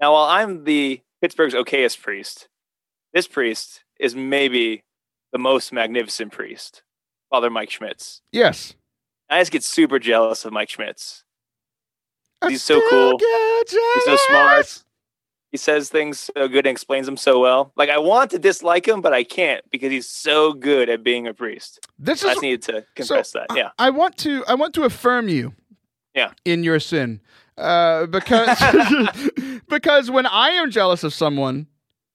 [0.00, 2.48] Now, while I'm the Pittsburgh's okayest priest,
[3.12, 4.82] this priest is maybe
[5.32, 6.82] the most magnificent priest,
[7.30, 8.22] Father Mike Schmitz.
[8.32, 8.74] Yes.
[9.30, 11.24] I just get super jealous of Mike Schmitz.
[12.42, 13.18] I He's so cool.
[13.18, 14.84] He's so smart.
[15.54, 17.72] He says things so good and explains them so well.
[17.76, 21.28] Like I want to dislike him, but I can't because he's so good at being
[21.28, 21.78] a priest.
[21.96, 23.46] This I just needed to confess that.
[23.50, 23.70] I- Yeah.
[23.78, 25.54] I, want to I want to affirm you.
[26.12, 26.32] Yeah.
[26.44, 27.20] In your sin.
[27.56, 28.58] Uh, because
[29.68, 31.68] because when I am jealous of someone,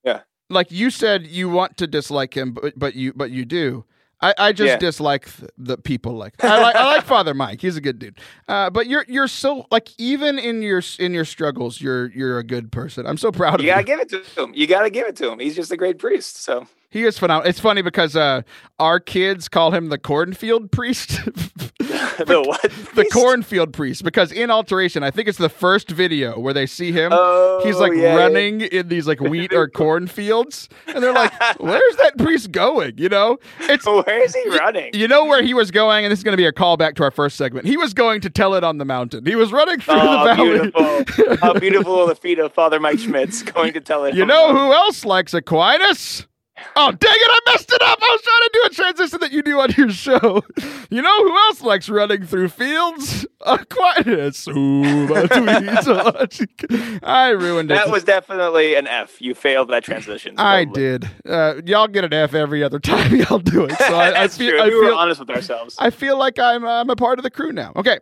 [0.03, 0.23] Yeah.
[0.49, 3.85] like you said, you want to dislike him, but but you but you do.
[4.21, 4.77] I, I just Yeah.
[4.77, 6.51] dislike the people like that.
[6.51, 7.61] I like I like Father Mike.
[7.61, 8.19] He's a good dude.
[8.47, 12.43] Uh, but you're you're so like even in your in your struggles, you're you're a
[12.43, 13.05] good person.
[13.05, 13.71] I'm so proud of You you.
[13.73, 14.51] gotta give it to him.
[14.53, 15.39] You gotta give it to him.
[15.39, 16.37] He's just a great priest.
[16.43, 17.49] So He is phenomenal.
[17.49, 18.41] It's funny because uh,
[18.79, 21.09] our kids call him the cornfield priest.
[22.19, 22.61] the what?
[22.95, 26.91] the cornfield priest because in alteration i think it's the first video where they see
[26.91, 28.15] him Oh, he's like yeah, yeah.
[28.15, 33.07] running in these like wheat or cornfields and they're like where's that priest going you
[33.09, 34.91] know it's Where is he running?
[34.93, 37.03] you know where he was going and this is going to be a callback to
[37.03, 39.79] our first segment he was going to tell it on the mountain he was running
[39.79, 41.37] through Oh, the valley beautiful.
[41.37, 44.13] How beautiful are the feet of Father Mike Schmitz going to tell it.
[44.15, 46.27] you know who else likes aquinas
[46.75, 47.99] Oh, dang it, I messed it up.
[48.01, 50.43] I was trying to do a transition that you do on your show.
[50.89, 53.25] You know who else likes running through fields?
[53.41, 54.47] Aquinas.
[54.47, 56.99] Ooh, my tweets.
[57.03, 57.75] I ruined it.
[57.75, 59.21] That was definitely an F.
[59.21, 60.35] You failed that transition.
[60.37, 61.09] I did.
[61.27, 63.77] Uh, y'all get an F every other time y'all do it.
[63.77, 64.61] So I, I feel, true.
[64.61, 65.75] I we were honest with ourselves.
[65.79, 67.71] I feel like I'm I'm a part of the crew now.
[67.75, 67.99] Okay.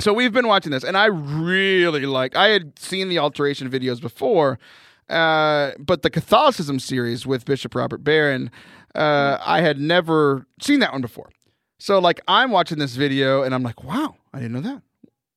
[0.00, 2.34] So we've been watching this, and I really like.
[2.34, 4.58] I had seen the alteration videos before,
[5.08, 8.50] uh, but the Catholicism series with Bishop Robert Barron,
[8.94, 11.30] uh, I had never seen that one before.
[11.78, 14.82] So like, I'm watching this video, and I'm like, wow, I didn't know that.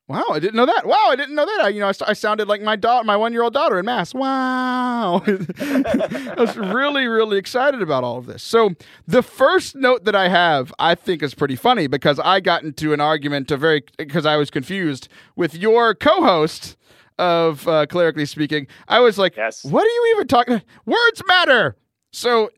[0.08, 0.88] Wow, I didn't know that.
[0.88, 1.60] Wow, I didn't know that.
[1.60, 4.14] I, you know, I, I sounded like my daughter, my one-year-old daughter in mass.
[4.14, 8.42] Wow, I was really, really excited about all of this.
[8.42, 8.70] So
[9.06, 12.94] the first note that I have, I think, is pretty funny because I got into
[12.94, 16.78] an argument, a very because I was confused with your co-host
[17.18, 18.68] of uh, clerically speaking.
[18.88, 19.64] I was like, Yes.
[19.64, 20.62] "What are you even talking?
[20.86, 21.76] Words matter."
[22.12, 22.50] So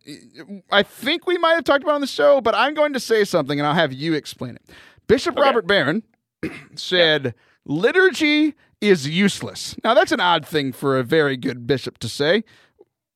[0.72, 3.24] I think we might have talked about on the show, but I'm going to say
[3.26, 4.62] something, and I'll have you explain it.
[5.08, 5.42] Bishop Okay.
[5.42, 6.04] Robert Barron
[6.76, 7.34] said
[7.66, 9.76] liturgy is useless.
[9.84, 12.44] Now that's an odd thing for a very good bishop to say.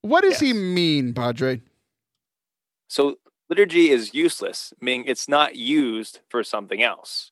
[0.01, 1.61] What does he mean, Padre?
[2.89, 3.19] So
[3.49, 7.31] liturgy is useless, meaning it's not used for something else.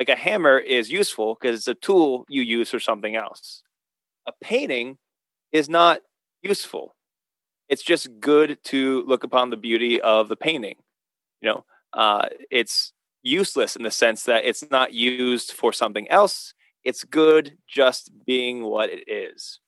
[0.00, 3.62] Like a hammer is useful because it's a tool you use for something else.
[4.26, 4.96] A painting
[5.52, 6.00] is not
[6.42, 6.96] useful.
[7.68, 10.76] It's just good to look upon the beauty of the painting.
[11.42, 16.54] You know, uh, it's useless in the sense that it's not used for something else.
[16.82, 19.60] It's good just being what it is.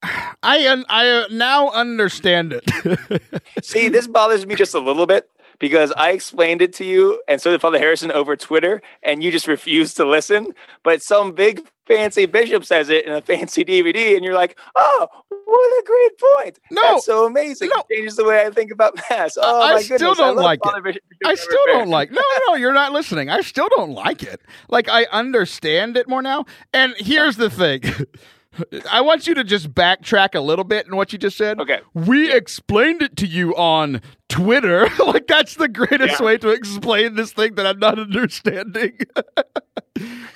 [0.44, 3.32] I un- I uh, now understand it.
[3.64, 5.28] See, this bothers me just a little bit
[5.58, 9.30] because I explained it to you, and so did Father Harrison over Twitter, and you
[9.30, 10.54] just refused to listen.
[10.84, 15.08] But some big fancy bishop says it in a fancy DVD, and you're like, "Oh,
[15.28, 16.58] what a great point!
[16.70, 17.70] No, That's so amazing.
[17.74, 17.82] no.
[17.88, 19.36] It changes the way I think about mass.
[19.40, 20.84] Oh I my still goodness, don't love like Father it.
[20.84, 21.80] Bishop- Bishop I still Barron.
[21.80, 22.10] don't like.
[22.12, 23.28] No, no, no, you're not listening.
[23.30, 24.40] I still don't like it.
[24.68, 26.44] Like I understand it more now.
[26.72, 27.82] And here's the thing.
[28.90, 31.60] I want you to just backtrack a little bit in what you just said.
[31.60, 31.78] Okay.
[31.94, 34.88] We explained it to you on Twitter.
[35.06, 36.26] like that's the greatest Yeah.
[36.26, 38.98] way to explain this thing that I'm not understanding.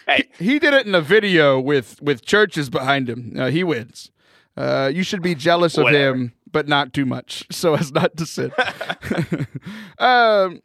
[0.08, 3.34] Hey, he did it in a video with with churches behind him.
[3.38, 4.10] Uh, he wins.
[4.56, 6.16] Uh, you should be jealous of Whatever.
[6.16, 8.50] him, but not too much, so as not to sin.
[9.98, 10.60] um,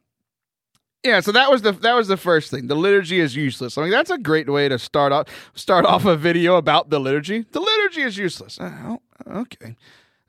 [1.03, 1.19] yeah.
[1.19, 2.65] So that was the that was the first thing.
[2.67, 3.77] The liturgy is useless.
[3.77, 6.99] I mean, that's a great way to start off start off a video about the
[6.99, 7.45] liturgy.
[7.51, 8.57] The liturgy is useless.
[8.59, 9.75] Oh, okay.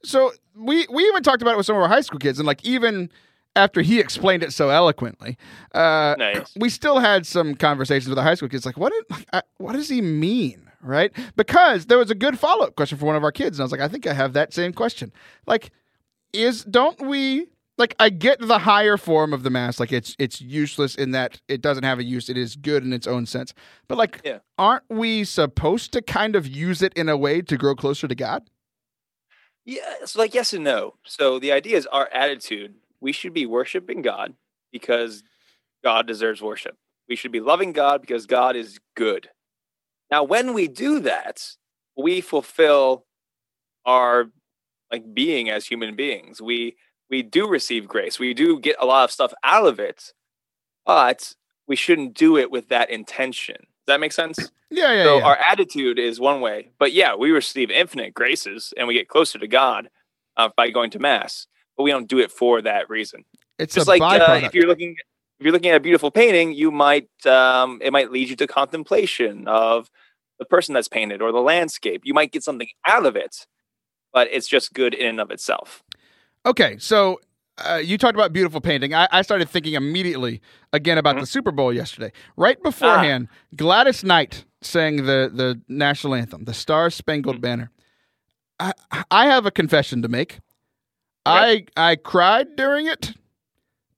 [0.04, 2.46] So we we even talked about it with some of our high school kids, and
[2.46, 3.10] like even
[3.56, 5.36] after he explained it so eloquently,
[5.74, 6.52] uh, Nice.
[6.56, 8.64] we still had some conversations with our high school kids.
[8.64, 10.70] Like, what did, I, what does he mean?
[10.80, 11.10] Right?
[11.34, 13.64] Because there was a good follow up question for one of our kids, and I
[13.64, 15.12] was like, I think I have that same question.
[15.46, 15.70] Like,
[16.32, 17.46] is don't we
[17.78, 17.96] like?
[17.98, 21.60] I get the higher form of the mass, like it's it's useless in that it
[21.60, 22.28] doesn't have a use.
[22.28, 23.54] It is good in its own sense,
[23.88, 24.38] but like, Yeah.
[24.56, 28.14] aren't we supposed to kind of use it in a way to grow closer to
[28.14, 28.48] God?
[29.68, 30.94] Yeah, it's like yes and no.
[31.04, 32.76] So the idea is our attitude.
[33.02, 34.32] We should be worshiping God
[34.72, 35.22] because
[35.84, 36.78] God deserves worship.
[37.06, 39.28] We should be loving God because God is good.
[40.10, 41.46] Now, when we do that,
[41.98, 43.04] we fulfill
[43.84, 44.30] our
[44.90, 46.40] like being as human beings.
[46.40, 46.76] We
[47.10, 48.18] we do receive grace.
[48.18, 50.14] We do get a lot of stuff out of it,
[50.86, 51.34] but
[51.66, 53.66] we shouldn't do it with that intention.
[53.88, 54.38] That make sense?
[54.70, 55.24] Yeah, yeah, so yeah.
[55.24, 59.38] our attitude is one way, but yeah, we receive infinite graces and we get closer
[59.38, 59.88] to God
[60.36, 61.46] uh, by going to mass.
[61.74, 63.24] But we don't do it for that reason.
[63.58, 64.94] it's Just like uh, if you're looking,
[65.38, 68.46] if you're looking at a beautiful painting, you might um, it might lead you to
[68.46, 69.90] contemplation of
[70.38, 72.02] the person that's painted or the landscape.
[72.04, 73.46] You might get something out of it,
[74.12, 75.82] but it's just good in and of itself.
[76.44, 77.20] Okay, so
[77.64, 78.94] uh, you talked about beautiful painting.
[78.94, 80.40] I, I started thinking immediately
[80.72, 81.20] again about Mhm.
[81.20, 82.12] the Super Bowl yesterday.
[82.36, 87.40] Right beforehand, Gladys Knight sang the the national anthem, the Star Spangled Mhm.
[87.40, 87.70] Banner.
[88.60, 88.72] I
[89.10, 90.38] I have a confession to make.
[91.26, 93.12] I I cried during it,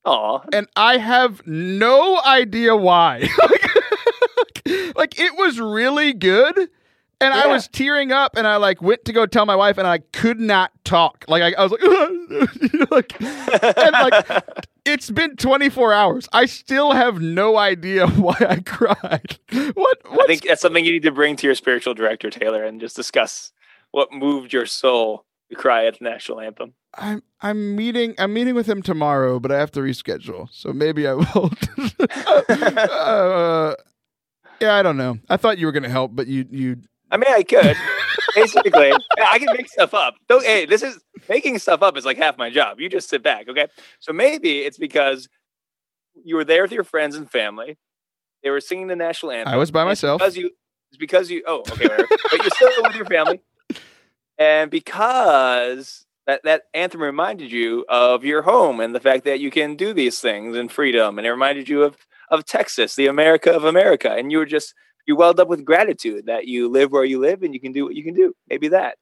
[0.04, 3.28] Aw, and I have no idea why.
[3.42, 6.70] like, like, it was really good.
[7.22, 9.86] And I was tearing up, and I like went to go tell my wife, and
[9.86, 11.24] I could not talk.
[11.28, 14.44] Like I, I was like, like and like
[14.86, 16.28] it's been 24 hours.
[16.32, 19.38] I still have no idea why I cried.
[19.74, 19.98] What?
[20.10, 22.96] I think that's something you need to bring to your spiritual director, Taylor, and just
[22.96, 23.52] discuss
[23.90, 26.74] what moved your soul to cry at the national anthem.
[26.94, 31.06] I'm I'm meeting I'm meeting with him tomorrow, but I have to reschedule, so maybe
[31.06, 31.68] I won't.
[32.90, 33.74] uh,
[34.60, 35.18] yeah, I don't know.
[35.28, 36.76] I thought you were gonna help, but you you
[37.10, 37.76] I mean, I could.
[38.34, 40.14] Basically, I can make stuff up.
[40.28, 42.80] Don't, hey, this is making stuff up is like half my job.
[42.80, 43.66] You just sit back, okay?
[43.98, 45.28] So maybe it's because
[46.24, 47.78] you were there with your friends and family.
[48.42, 49.52] They were singing the national anthem.
[49.52, 50.20] I was by and it's myself.
[50.20, 50.50] Because you,
[50.90, 51.42] it's because you.
[51.46, 52.08] Oh, okay, whatever.
[52.08, 53.40] but you're still with your family,
[54.38, 59.50] and because that that anthem reminded you of your home and the fact that you
[59.50, 61.96] can do these things in freedom, and it reminded you of
[62.30, 64.74] of Texas, the America of America, and you were just
[65.06, 67.84] you welled up with gratitude that you live where you live and you can do
[67.84, 68.34] what you can do.
[68.48, 68.96] Maybe that.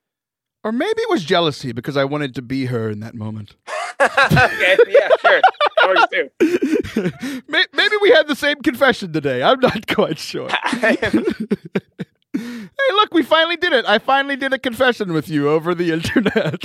[0.64, 3.56] or maybe it was jealousy because I wanted to be her in that moment.
[4.00, 5.40] okay, yeah, sure.
[5.82, 7.42] That works too.
[7.48, 9.42] Maybe we had the same confession today.
[9.42, 10.48] I'm not quite sure.
[10.80, 10.96] hey,
[12.92, 13.84] look, we finally did it.
[13.86, 16.64] I finally did a confession with you over the internet.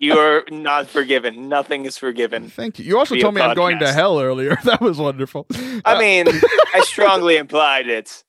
[0.00, 1.48] You're not forgiven.
[1.48, 2.48] Nothing is forgiven.
[2.48, 2.84] Thank you.
[2.84, 4.56] You also told me I'm going to hell earlier.
[4.64, 5.46] That was wonderful.
[5.84, 6.26] I Uh, mean,
[6.74, 8.24] I strongly implied it.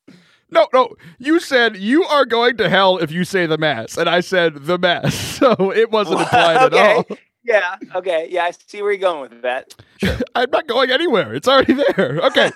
[0.53, 0.95] No, no.
[1.17, 4.65] You said you are going to hell if you say the mass, and I said
[4.65, 6.77] the mass, so it wasn't implied Okay.
[6.91, 7.17] at all.
[7.43, 7.75] Yeah.
[7.95, 8.27] Okay.
[8.29, 8.43] Yeah.
[8.45, 9.75] I see where you're going with that.
[9.97, 10.17] Sure.
[10.35, 11.33] I'm not going anywhere.
[11.33, 12.19] It's already there.
[12.23, 12.51] Okay.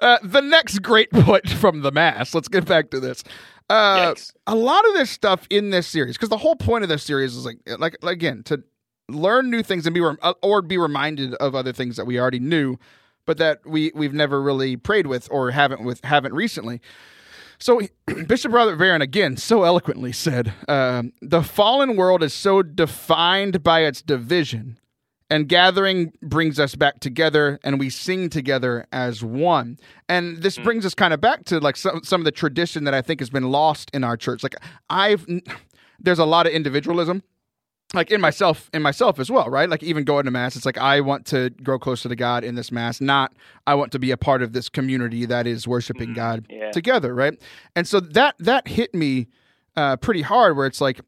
[0.00, 2.32] uh, the next great point from the mass.
[2.34, 3.24] Let's get back to this.
[3.70, 4.14] Uh,
[4.46, 7.34] a lot of this stuff in this series, because the whole point of this series
[7.36, 8.62] is like, like again, to
[9.10, 12.18] learn new things and be rem- uh, or be reminded of other things that we
[12.20, 12.76] already knew,
[13.28, 16.80] but that we we've never really prayed with or haven't with haven't recently.
[17.58, 17.82] So
[18.26, 23.80] Bishop Robert Barron again so eloquently said, um, "The fallen world is so defined by
[23.80, 24.78] its division."
[25.30, 29.78] And gathering brings us back together, and we sing together as one.
[30.08, 32.94] And this brings us kind of back to like some some of the tradition that
[32.94, 34.42] I think has been lost in our church.
[34.42, 34.56] Like
[34.88, 35.26] I've,
[36.00, 37.22] there's a lot of individualism,
[37.94, 39.68] like in myself in myself as well right?
[39.68, 42.54] Like even going to mass it's like i want to grow closer to god in
[42.54, 43.32] this mass not
[43.66, 46.70] i want to be a part of this community that is worshiping god yeah.
[46.70, 47.40] together right?
[47.74, 49.28] And so that that hit me
[49.78, 51.00] uh, pretty hard where it's like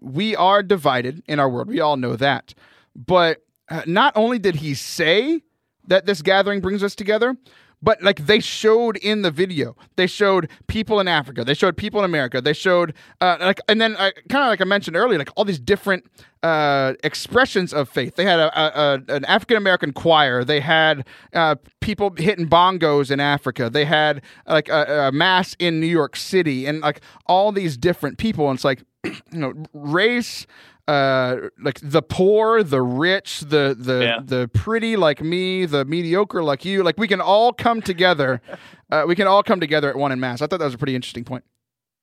[0.00, 1.68] we are divided in our world.
[1.68, 2.54] We all know that.
[2.96, 5.42] But uh, not only did he say
[5.88, 7.36] that this gathering brings us together
[7.84, 9.76] but like they showed in the video.
[9.96, 11.44] They showed people in africa.
[11.44, 12.40] They showed people in america.
[12.40, 15.44] They showed uh, like and then uh, kind of like i mentioned earlier like all
[15.44, 16.10] these different
[16.42, 18.16] uh, expressions of faith.
[18.16, 20.44] They had a, a, a an african american choir.
[20.44, 23.68] They had uh, people hitting bongos in africa.
[23.68, 28.16] They had like a, a mass in new york city and like all these different
[28.16, 28.48] people.
[28.48, 30.46] And it's like you know race
[30.86, 34.18] uh like the poor the rich the the Yeah.
[34.22, 38.42] the pretty like me the mediocre like you like we can all come together
[38.92, 40.78] uh, we can all come together at one in mass i thought that was a
[40.78, 41.44] pretty interesting point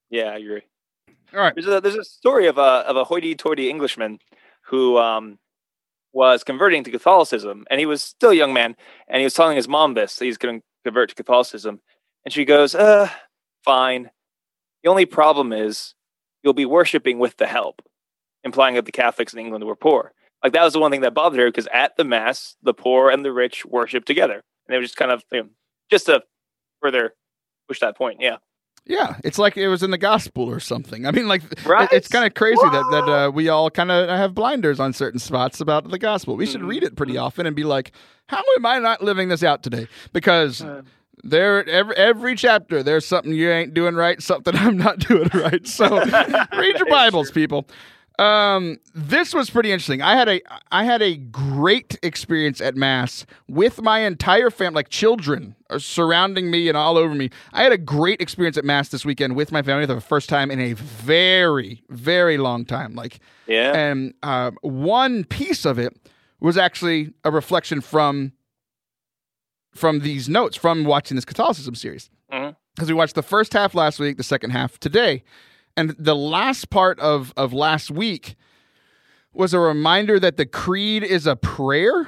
[0.09, 0.63] Yeah, I agree.
[1.33, 4.17] all right There's a there's a story of a of a hoity-toity Englishman
[4.69, 5.37] who um
[6.13, 8.75] was converting to Catholicism, and he was still a young man,
[9.07, 11.79] and he was telling his mom this that he's going to convert to Catholicism,
[12.25, 13.07] and she goes, "Uh,
[13.63, 14.11] fine.
[14.83, 15.95] The only problem is
[16.43, 17.81] you'll be worshiping with the help,"
[18.43, 20.13] implying that the Catholics in England were poor.
[20.43, 23.09] Like that was the one thing that bothered her because at the mass, the poor
[23.09, 25.49] and the rich worship together, and it was just kind of you know,
[25.91, 26.23] just to
[26.81, 27.13] further
[27.67, 28.17] push that point.
[28.19, 28.37] Yeah.
[28.85, 31.87] yeah it's like it was in the gospel or something i mean like Right?
[31.91, 35.19] it's kind of crazy that that uh, we all kind of have blinders on certain
[35.19, 36.67] spots about the gospel we should Mhm.
[36.67, 37.91] read it pretty often and be like
[38.27, 40.81] how am i not living this out today because Uh,
[41.23, 45.67] there every every chapter there's something you ain't doing right something i'm not doing right
[45.67, 45.85] so
[46.57, 47.41] read your bibles true.
[47.43, 47.67] people
[48.19, 50.41] um this was pretty interesting i had a
[50.71, 56.67] i had a great experience at mass with my entire family like children surrounding me
[56.67, 59.61] and all over me i had a great experience at mass this weekend with my
[59.61, 63.71] family for the first time in a very very long time like yeah.
[63.73, 65.97] and uh, one piece of it
[66.39, 68.33] was actually a reflection from
[69.73, 72.09] from these notes from watching this Catholicism series.
[72.75, 75.23] Because we watched the first half last week, the second half today,
[75.77, 78.35] and the last part of of last week
[79.33, 82.07] was a reminder that the creed is a prayer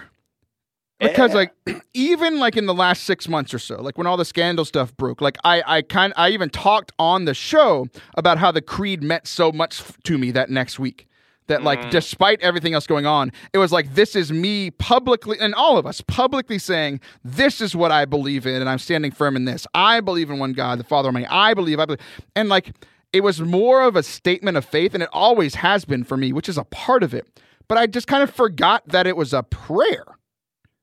[1.00, 1.36] because Yeah.
[1.38, 1.54] like
[1.94, 4.96] even like in the last six months or so like when all the scandal stuff
[4.98, 9.02] broke like i i kind i even talked on the show about how the creed
[9.04, 11.08] meant so much f- to me that next week
[11.48, 11.90] that like Mhm.
[11.92, 15.86] despite everything else going on it was like this is me publicly and all of
[15.86, 19.66] us publicly saying this is what i believe in and i'm standing firm in this
[19.74, 22.00] i believe in one god the father almighty i believe i believe
[22.36, 22.72] and like
[23.14, 26.34] it was more of a statement of faith and it always has been for me
[26.34, 29.34] which is a part of it but i just kind of forgot that it was
[29.34, 30.06] a prayer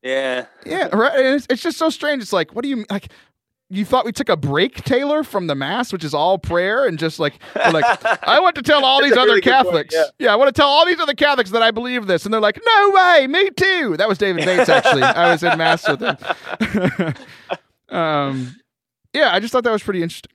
[0.03, 0.47] yeah.
[0.65, 1.15] yeah, right.
[1.15, 2.23] And it's, it's just so strange.
[2.23, 3.13] It's like, what do you like?
[3.73, 6.99] You thought we took a break, Taylor, from the mass, which is all prayer, and
[6.99, 7.85] just like, like,
[8.27, 9.95] I want to tell all these other really good point, Catholics.
[10.19, 10.33] yeah.
[10.33, 12.59] I want to tell all these other Catholics that I believe this, and they're like,
[12.65, 13.97] no way, me too.
[13.97, 15.03] That was David Bates, actually.
[15.03, 17.15] I was in mass with him.
[17.97, 18.57] um,
[19.13, 20.33] yeah, I just thought that was pretty interesting.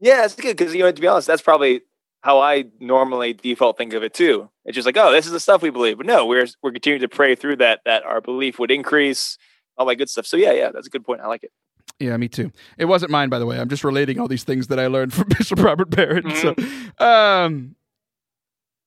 [0.00, 1.82] Yeah, it's good because you know to be honest, that's probably
[2.22, 4.50] how I normally default think of it too.
[4.64, 7.00] It's just like, oh, this is the stuff we believe, but no, we're we're continuing
[7.02, 9.38] to pray through that that our belief would increase,
[9.78, 10.26] all that good stuff.
[10.26, 11.20] So yeah, yeah, that's a good point.
[11.20, 11.52] I like it.
[11.98, 12.52] Yeah, me too.
[12.76, 13.58] It wasn't mine, by the way.
[13.58, 16.30] I'm just relating all these things that I learned from Bishop Robert Barron.
[16.36, 16.54] So,
[16.98, 17.74] um,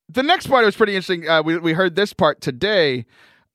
[0.09, 1.27] the next part was pretty interesting.
[1.27, 3.05] Uh, we we heard this part today.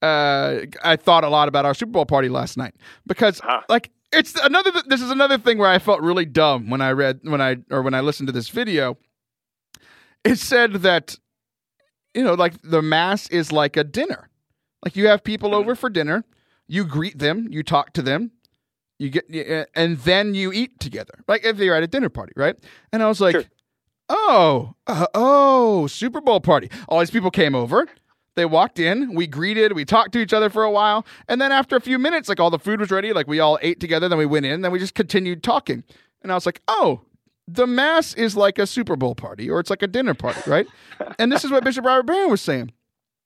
[0.02, 2.74] Uh, I thought a lot about our Super Bowl party last night
[3.07, 3.64] because, Ah.
[3.70, 4.71] like, it's another.
[4.87, 7.83] This is another thing where I felt really dumb when I read when I or
[7.83, 8.97] when I listened to this video.
[10.25, 11.17] It said that,
[12.15, 14.29] you know, like the mass is like a dinner.
[14.85, 15.55] Like you have people Mhm.
[15.55, 16.25] over for dinner,
[16.67, 18.31] you greet them, you talk to them,
[18.99, 21.15] you get, and then you eat together.
[21.29, 22.57] Like if you're at a dinner party, right?
[22.93, 23.45] And I was like, Sure.
[24.09, 26.71] oh, uh, oh, Super Bowl party.
[26.89, 27.87] All these people came over.
[28.37, 31.53] They walked in, we greeted, we talked to each other for a while, and then
[31.53, 34.09] after a few minutes, like all the food was ready, like we all ate together,
[34.09, 35.85] then we went in, then we just continued talking.
[36.22, 37.03] And I was like, oh,
[37.47, 40.66] the mass is like a Super Bowl party or it's like a dinner party, right?
[41.18, 42.72] and this is what Bishop Robert Barron was saying.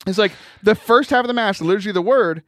[0.07, 0.33] It's like
[0.63, 2.43] the first half of the mass, literally the word,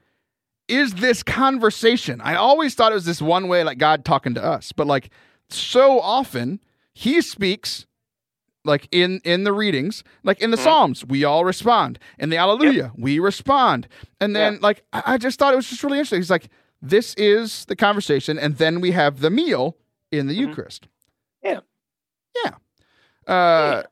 [0.69, 2.21] is this conversation.
[2.21, 5.11] I always thought it was this one way, like God talking to us, but like
[5.49, 6.61] so often
[6.95, 7.87] he speaks
[8.65, 10.65] like in in the readings like in the Mhm.
[10.65, 13.89] psalms we all respond in the alleluia we respond
[14.21, 14.59] and then Yeah.
[14.61, 16.49] like I, I just thought it was just really interesting he's like
[16.83, 19.77] this is the conversation and then we have the meal
[20.13, 20.49] in the Mhm.
[20.49, 20.89] eucharist
[21.43, 21.61] Yeah.
[22.45, 22.55] yeah
[23.33, 23.83] uh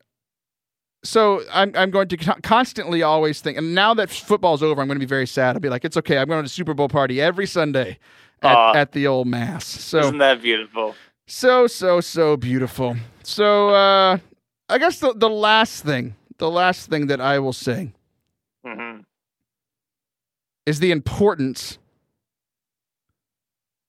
[1.04, 4.96] so I'm, I'm going to constantly always think and now that football's over i'm going
[4.98, 7.20] to be very sad i'll be like it's okay i'm going to super bowl party
[7.20, 7.98] every sunday
[8.42, 8.72] at, Aw.
[8.74, 10.94] at the old mass so Isn't that beautiful?
[11.26, 14.18] so so so beautiful so uh
[14.68, 17.92] i guess the, the last thing the last thing that i will say
[18.66, 19.00] mm-hmm.
[20.66, 21.78] is the importance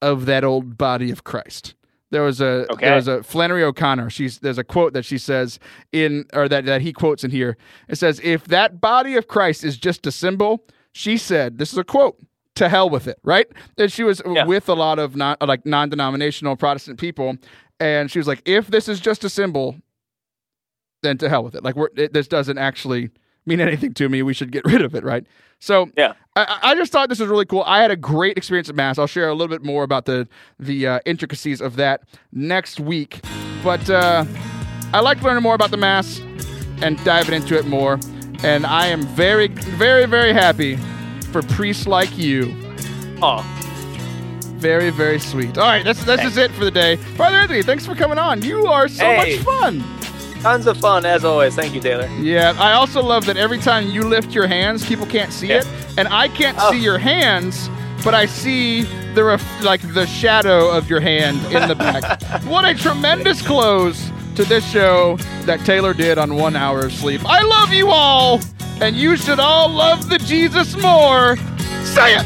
[0.02, 1.76] of that old body of Christ.
[2.12, 2.86] There was a Okay.
[2.88, 4.10] there was a Flannery O'Connor.
[4.10, 5.60] She's there's a quote that she says
[5.92, 7.58] in or that that he quotes in here.
[7.88, 10.64] It says, "If that body of Christ is just a symbol,"
[10.94, 12.18] she said, "This is a quote."
[12.56, 13.48] To hell with it, right?
[13.78, 14.46] And she was Yeah.
[14.46, 17.38] with a lot of non like non-denominational Protestant people,
[17.80, 19.76] and she was like, "If this is just a symbol,
[21.02, 21.64] then to hell with it.
[21.64, 23.10] Like we're, it, this doesn't actually
[23.46, 24.22] mean anything to me.
[24.22, 25.26] We should get rid of it, right?
[25.60, 26.14] So Yeah.
[26.36, 27.64] I, I just thought this was really cool.
[27.66, 28.98] I had a great experience at Mass.
[28.98, 30.28] I'll share a little bit more about the
[30.60, 33.22] the uh, intricacies of that next week.
[33.64, 34.24] But uh,
[34.94, 36.20] I like learning more about the Mass
[36.82, 38.00] and diving into it more.
[38.44, 40.78] And I am very, very, very happy
[41.34, 42.56] for priests like you.
[43.22, 43.42] Oh,
[44.60, 45.58] Very, very sweet.
[45.58, 46.96] All right, that's that's just it for the day.
[47.18, 48.42] Father Anthony, thanks for coming on.
[48.42, 49.36] You are so Hey.
[49.36, 49.84] much fun.
[50.42, 51.56] Tons of fun as always.
[51.56, 52.08] Thank you, Taylor.
[52.20, 55.58] Yeah, I also love that every time you lift your hands, people can't see Yeah.
[55.60, 55.68] it,
[55.98, 56.72] and I can't Oh.
[56.72, 57.70] see your hands,
[58.04, 58.84] but I see
[59.16, 62.22] the ref- like the shadow of your hand in the back.
[62.46, 67.22] what a tremendous close to this show that Taylor did on one hour of sleep.
[67.26, 68.40] I love you all,
[68.82, 71.36] and you should all love the Jesus more.
[71.84, 72.26] Say it.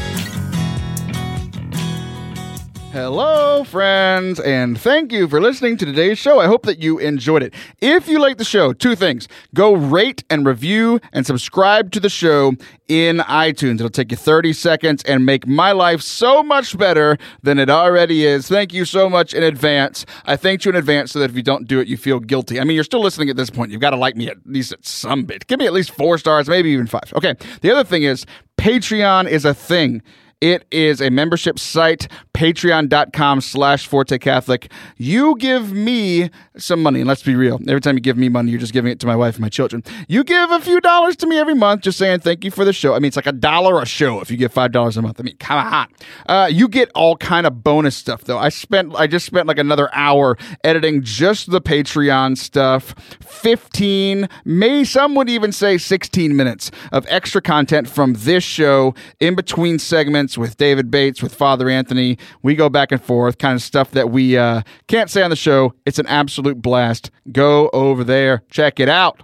[2.94, 6.38] Hello, friends, and thank you for listening to today's show.
[6.38, 7.52] I hope that you enjoyed it.
[7.80, 12.08] If you like the show, two things go rate and review and subscribe to the
[12.08, 12.52] show
[12.86, 13.80] in iTunes.
[13.80, 18.24] It'll take you 30 seconds and make my life so much better than it already
[18.24, 18.46] is.
[18.46, 20.06] Thank you so much in advance.
[20.24, 22.60] I thank you in advance so that if you don't do it, you feel guilty.
[22.60, 23.72] I mean, you're still listening at this point.
[23.72, 25.48] You've got to like me at least at some bit.
[25.48, 27.12] Give me at least four stars, maybe even five.
[27.16, 27.34] Okay.
[27.60, 28.24] The other thing is
[28.56, 30.00] Patreon is a thing.
[30.44, 34.70] It is a membership site, patreon.com slash Forte Catholic.
[34.96, 37.60] You give me some money, and let's be real.
[37.68, 39.48] Every time you give me money, you're just giving it to my wife and my
[39.48, 39.82] children.
[40.08, 42.72] You give a few dollars to me every month, just saying thank you for the
[42.72, 42.94] show.
[42.94, 45.20] I mean, it's like a dollar a show if you give five dollars a month.
[45.20, 45.88] I mean, come on.
[46.26, 48.38] Uh, you get all kind of bonus stuff though.
[48.38, 52.94] I spent, I just spent like another hour editing just the Patreon stuff.
[53.20, 59.34] 15, may some would even say 16 minutes of extra content from this show in
[59.36, 62.18] between segments with David Bates, with Father Anthony.
[62.42, 65.36] We go back and forth, kind of stuff that we uh, can't say on the
[65.36, 65.74] show.
[65.86, 67.10] It's an absolute blast.
[67.32, 69.22] Go over there, check it out.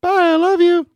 [0.00, 0.86] Bye, I love you.